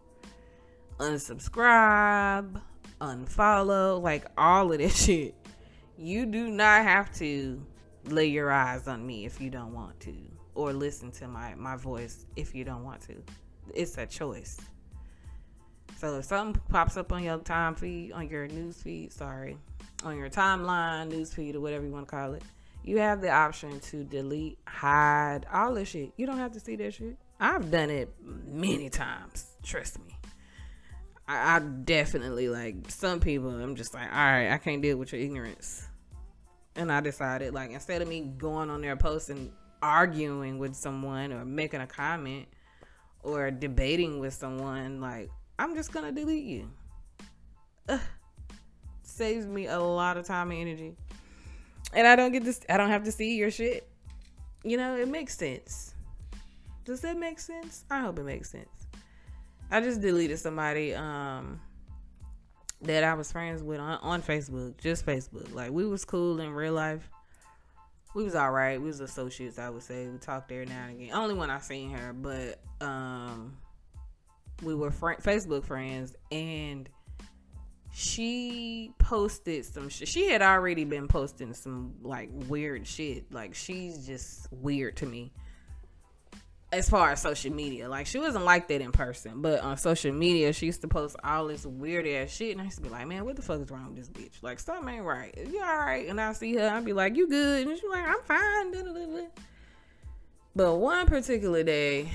[0.98, 2.62] Unsubscribe,
[3.02, 5.36] unfollow, like all of this shit.
[5.98, 7.62] You do not have to
[8.06, 10.16] lay your eyes on me if you don't want to
[10.56, 13.16] or listen to my my voice if you don't want to
[13.76, 14.58] it's a choice
[15.98, 19.56] so if something pops up on your time feed on your news feed sorry
[20.04, 22.42] on your timeline news feed or whatever you want to call it
[22.84, 26.76] you have the option to delete hide all this shit you don't have to see
[26.76, 28.14] that shit i've done it
[28.46, 30.18] many times trust me
[31.28, 35.12] I, I definitely like some people i'm just like all right i can't deal with
[35.12, 35.88] your ignorance
[36.76, 41.44] and I decided like instead of me going on there posting arguing with someone or
[41.44, 42.48] making a comment
[43.24, 45.30] or debating with someone, like
[45.60, 46.72] I'm just gonna delete you.
[47.90, 48.00] Ugh.
[49.04, 50.96] Saves me a lot of time and energy.
[51.94, 53.88] And I don't get this I don't have to see your shit.
[54.64, 55.91] You know, it makes sense.
[56.84, 57.86] Does that make sense?
[57.90, 58.88] I hope it makes sense.
[59.70, 61.60] I just deleted somebody um
[62.82, 65.54] that I was friends with on, on Facebook, just Facebook.
[65.54, 67.10] Like we was cool in real life.
[68.14, 68.80] We was all right.
[68.80, 70.08] We was associates, I would say.
[70.08, 71.14] We talked there now and again.
[71.14, 73.58] Only when I seen her, but um,
[74.62, 76.90] we were fr- Facebook friends, and
[77.94, 80.10] she posted some shit.
[80.10, 83.32] She had already been posting some like weird shit.
[83.32, 85.32] Like she's just weird to me
[86.72, 87.90] as far as social media.
[87.90, 91.16] Like she wasn't like that in person, but on social media, she used to post
[91.24, 93.62] all this weird ass shit, and I used to be like, "Man, what the fuck
[93.62, 94.42] is wrong with this bitch?
[94.42, 95.38] Like something ain't right.
[95.38, 98.08] You all right?" And I see her, I'd be like, "You good?" And she's like,
[98.08, 99.28] "I'm fine."
[100.56, 102.10] But one particular day,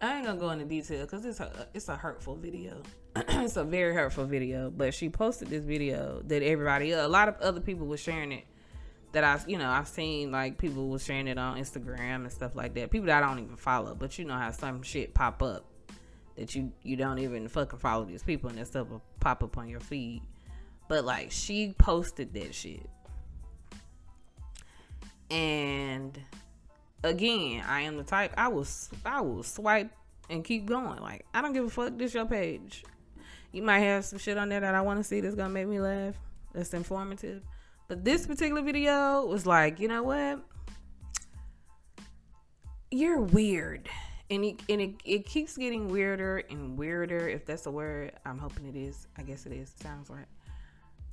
[0.00, 2.82] I ain't gonna go into detail because it's a it's a hurtful video.
[3.16, 4.70] it's a very hurtful video.
[4.70, 8.44] But she posted this video that everybody, a lot of other people were sharing it
[9.12, 12.54] that I, you know, I've seen like people was sharing it on Instagram and stuff
[12.54, 12.90] like that.
[12.90, 15.64] People that I don't even follow, but you know how some shit pop up
[16.36, 19.56] that you you don't even fucking follow these people and that stuff will pop up
[19.58, 20.22] on your feed.
[20.88, 22.88] But like she posted that shit.
[25.30, 26.18] And
[27.02, 28.66] again, I am the type I will
[29.04, 29.90] I will swipe
[30.28, 31.00] and keep going.
[31.00, 31.96] Like I don't give a fuck.
[31.96, 32.84] This your page.
[33.52, 35.66] You might have some shit on there that I want to see that's gonna make
[35.66, 36.14] me laugh.
[36.52, 37.42] That's informative.
[37.88, 40.40] But this particular video was like, you know what?
[42.90, 43.88] You're weird.
[44.28, 48.12] And it, and it, it keeps getting weirder and weirder, if that's a word.
[48.24, 49.06] I'm hoping it is.
[49.16, 49.72] I guess it is.
[49.80, 50.26] Sounds right.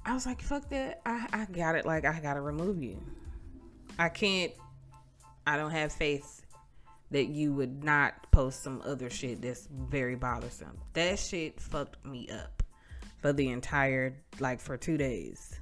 [0.03, 1.01] I was like, fuck that.
[1.05, 1.85] I, I got it.
[1.85, 3.01] Like, I got to remove you.
[3.99, 4.51] I can't,
[5.45, 6.41] I don't have faith
[7.11, 10.79] that you would not post some other shit that's very bothersome.
[10.93, 12.63] That shit fucked me up
[13.19, 15.59] for the entire, like, for two days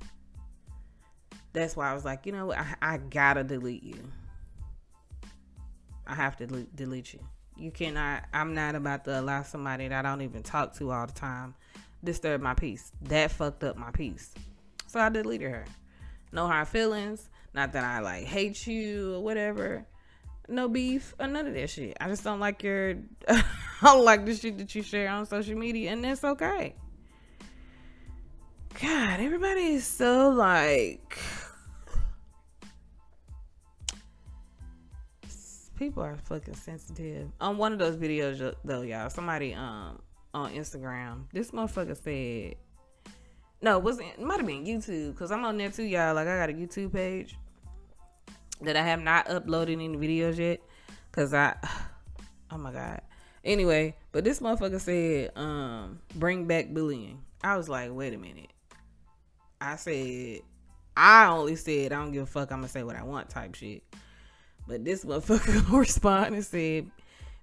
[1.53, 3.99] that's why I was like, you know I, I gotta delete you.
[6.07, 7.19] I have to delete you.
[7.57, 8.23] You cannot.
[8.33, 11.55] I'm not about to allow somebody that I don't even talk to all the time
[12.03, 12.91] disturb my peace.
[13.03, 14.33] That fucked up my peace.
[14.87, 15.65] So I deleted her.
[16.31, 17.29] No hard feelings.
[17.53, 19.85] Not that I like hate you or whatever.
[20.47, 21.97] No beef or none of that shit.
[21.99, 22.95] I just don't like your.
[23.27, 23.43] I
[23.81, 26.75] don't like the shit that you share on social media, and that's okay.
[28.81, 31.17] God, everybody is so like
[35.81, 37.27] people are fucking sensitive.
[37.41, 39.99] On one of those videos though, y'all, somebody um
[40.31, 42.55] on Instagram, this motherfucker said,
[43.63, 46.13] no, it was it might have been YouTube because I'm on there too, y'all.
[46.13, 47.35] Like I got a YouTube page
[48.61, 50.61] that I have not uploaded any videos yet
[51.09, 51.55] because I,
[52.51, 53.01] oh my god.
[53.43, 57.23] Anyway, but this motherfucker said, um, bring back bullying.
[57.43, 58.53] I was like, wait a minute.
[59.59, 60.41] I said,
[60.95, 62.51] I only said I don't give a fuck.
[62.51, 63.81] I'm gonna say what I want type shit.
[64.71, 66.89] But this motherfucker responded and said,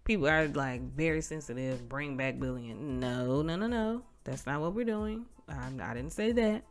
[0.04, 1.86] people are like very sensitive.
[1.86, 2.98] Bring back bullying.
[2.98, 4.02] No, no, no, no.
[4.24, 5.26] That's not what we're doing.
[5.46, 6.62] I'm, I didn't say that.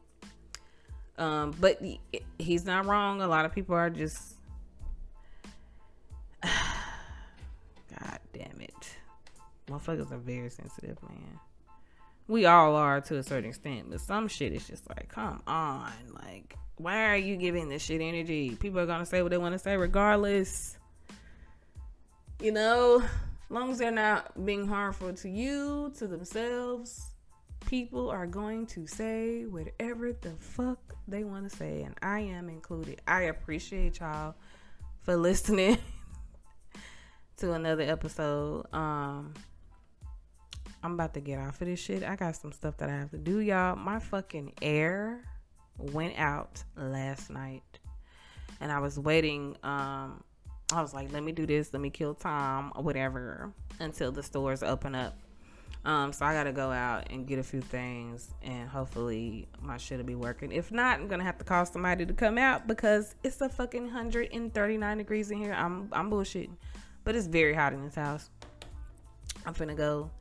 [1.20, 2.00] Um, but he,
[2.40, 3.22] he's not wrong.
[3.22, 4.38] A lot of people are just.
[6.42, 8.98] God damn it.
[9.68, 11.40] Motherfuckers are very sensitive, man.
[12.28, 15.92] We all are to a certain extent, but some shit is just like, come on.
[16.14, 18.56] Like, why are you giving this shit energy?
[18.60, 20.78] People are gonna say what they want to say regardless.
[22.42, 27.12] You know, as long as they're not being harmful to you, to themselves,
[27.66, 32.50] people are going to say whatever the fuck they want to say, and I am
[32.50, 33.02] included.
[33.08, 34.36] I appreciate y'all
[35.02, 35.78] for listening
[37.38, 38.66] to another episode.
[38.74, 39.34] Um,
[40.88, 42.02] I'm about to get off of this shit.
[42.02, 43.76] I got some stuff that I have to do, y'all.
[43.76, 45.20] My fucking air
[45.78, 47.62] went out last night
[48.62, 49.58] and I was waiting.
[49.64, 50.24] Um,
[50.72, 54.24] I was like, let me do this, let me kill time or whatever until the
[54.24, 55.18] stores open up.
[55.84, 60.06] Um, so I gotta go out and get a few things and hopefully my shit'll
[60.06, 60.54] be working.
[60.54, 63.84] If not, I'm gonna have to call somebody to come out because it's a fucking
[63.84, 65.54] 139 degrees in here.
[65.54, 66.56] I'm I'm bullshitting.
[67.04, 68.30] But it's very hot in this house.
[69.46, 70.12] I'm finna go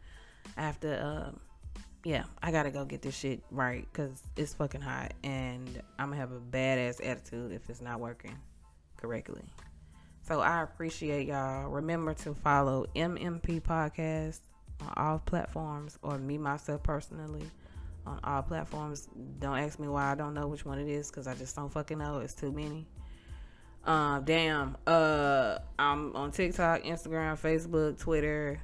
[0.56, 1.40] after um
[2.06, 6.20] yeah, I gotta go get this shit right because it's fucking hot and I'm gonna
[6.20, 8.38] have a badass attitude if it's not working
[8.96, 9.42] correctly.
[10.22, 11.68] So I appreciate y'all.
[11.68, 14.38] Remember to follow MMP Podcast
[14.80, 17.50] on all platforms or me myself personally
[18.06, 19.08] on all platforms.
[19.40, 21.72] Don't ask me why I don't know which one it is because I just don't
[21.72, 22.18] fucking know.
[22.18, 22.86] It's too many.
[23.84, 24.76] Um, damn.
[24.86, 28.60] Uh, I'm on TikTok, Instagram, Facebook, Twitter,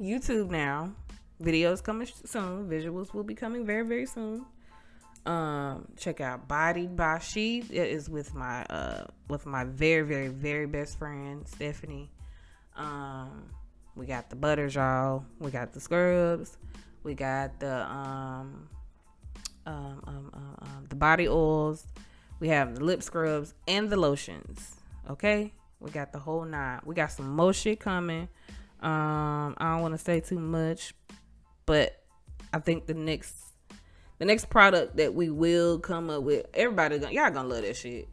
[0.00, 0.94] YouTube now
[1.40, 2.68] videos coming soon.
[2.68, 4.44] Visuals will be coming very, very soon.
[5.26, 7.58] Um, check out Bodied by She.
[7.58, 12.10] It is with my uh with my very, very, very best friend Stephanie.
[12.76, 13.50] Um,
[13.96, 15.24] we got the butters, y'all.
[15.38, 16.56] We got the scrubs.
[17.02, 18.68] We got the um
[19.66, 21.86] um, um, um, um the body oils.
[22.40, 24.76] We have the lip scrubs and the lotions.
[25.10, 26.80] Okay, we got the whole nine.
[26.84, 28.28] We got some more shit coming.
[28.80, 30.94] Um, I don't want to say too much
[31.70, 32.02] but
[32.52, 33.32] I think the next
[34.18, 37.76] the next product that we will come up with, everybody gonna y'all gonna love that
[37.76, 38.08] shit.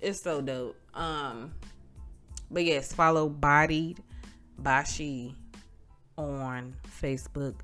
[0.00, 0.76] It's so dope.
[0.94, 1.52] Um,
[2.52, 3.98] but yes, follow Bodied
[4.58, 5.34] by She
[6.16, 7.56] on Facebook.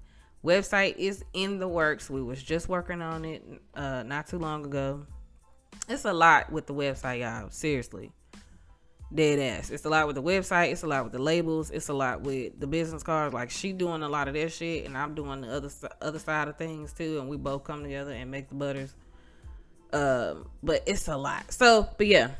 [0.44, 2.10] Website is in the works.
[2.10, 3.44] We was just working on it
[3.76, 5.06] uh not too long ago.
[5.88, 7.50] It's a lot with the website, y'all.
[7.50, 8.10] Seriously.
[9.14, 9.70] Dead ass.
[9.70, 10.72] It's a lot with the website.
[10.72, 11.70] It's a lot with the labels.
[11.70, 13.32] It's a lot with the business cards.
[13.32, 16.48] Like she doing a lot of that shit, and I'm doing the other other side
[16.48, 17.20] of things too.
[17.20, 18.94] And we both come together and make the butters.
[19.92, 21.52] Um, but it's a lot.
[21.52, 22.30] So, but yeah,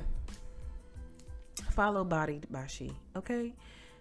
[1.70, 2.90] follow Bodied by She.
[3.14, 3.54] Okay,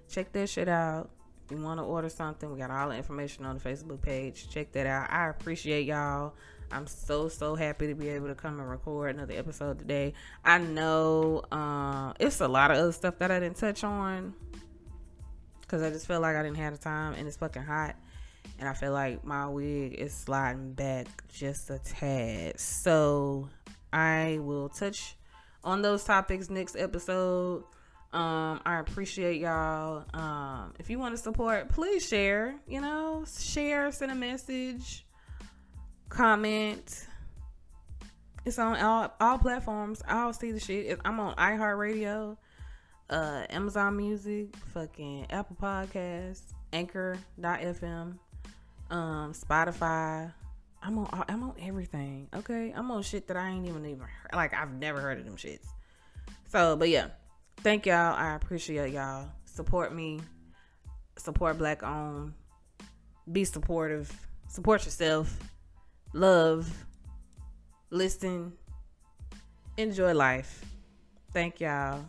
[0.10, 1.12] check that shit out.
[1.52, 4.50] You want to order something, we got all the information on the Facebook page.
[4.50, 5.12] Check that out.
[5.12, 6.34] I appreciate y'all.
[6.72, 10.14] I'm so so happy to be able to come and record another episode today.
[10.44, 14.34] I know uh, it's a lot of other stuff that I didn't touch on
[15.62, 17.96] because I just feel like I didn't have the time and it's fucking hot.
[18.60, 22.60] And I feel like my wig is sliding back just a tad.
[22.60, 23.50] So
[23.92, 25.16] I will touch
[25.64, 27.64] on those topics next episode.
[28.14, 30.06] Um, I appreciate y'all.
[30.14, 32.56] Um, if you want to support, please share.
[32.68, 35.05] You know, share, send a message
[36.10, 37.08] comment.
[38.46, 40.02] It's on all all platforms.
[40.08, 41.00] I'll see the shit.
[41.04, 42.38] I'm on iHeartRadio,
[43.10, 48.18] uh, Amazon Music, fucking Apple Podcasts, Anchor.fm,
[48.92, 50.32] um, Spotify.
[50.84, 52.28] I'm on I'm on everything.
[52.36, 54.36] Okay, I'm on shit that I ain't even even heard.
[54.36, 55.66] like I've never heard of them shits.
[56.48, 57.08] So, but yeah,
[57.58, 58.14] thank y'all.
[58.16, 59.28] I appreciate y'all.
[59.46, 60.20] Support me.
[61.18, 62.34] Support black owned.
[63.32, 64.12] Be supportive.
[64.48, 65.36] Support yourself
[66.16, 66.86] love,
[67.90, 68.54] listen,
[69.78, 70.64] enjoy life.
[71.34, 72.06] Thank y'all.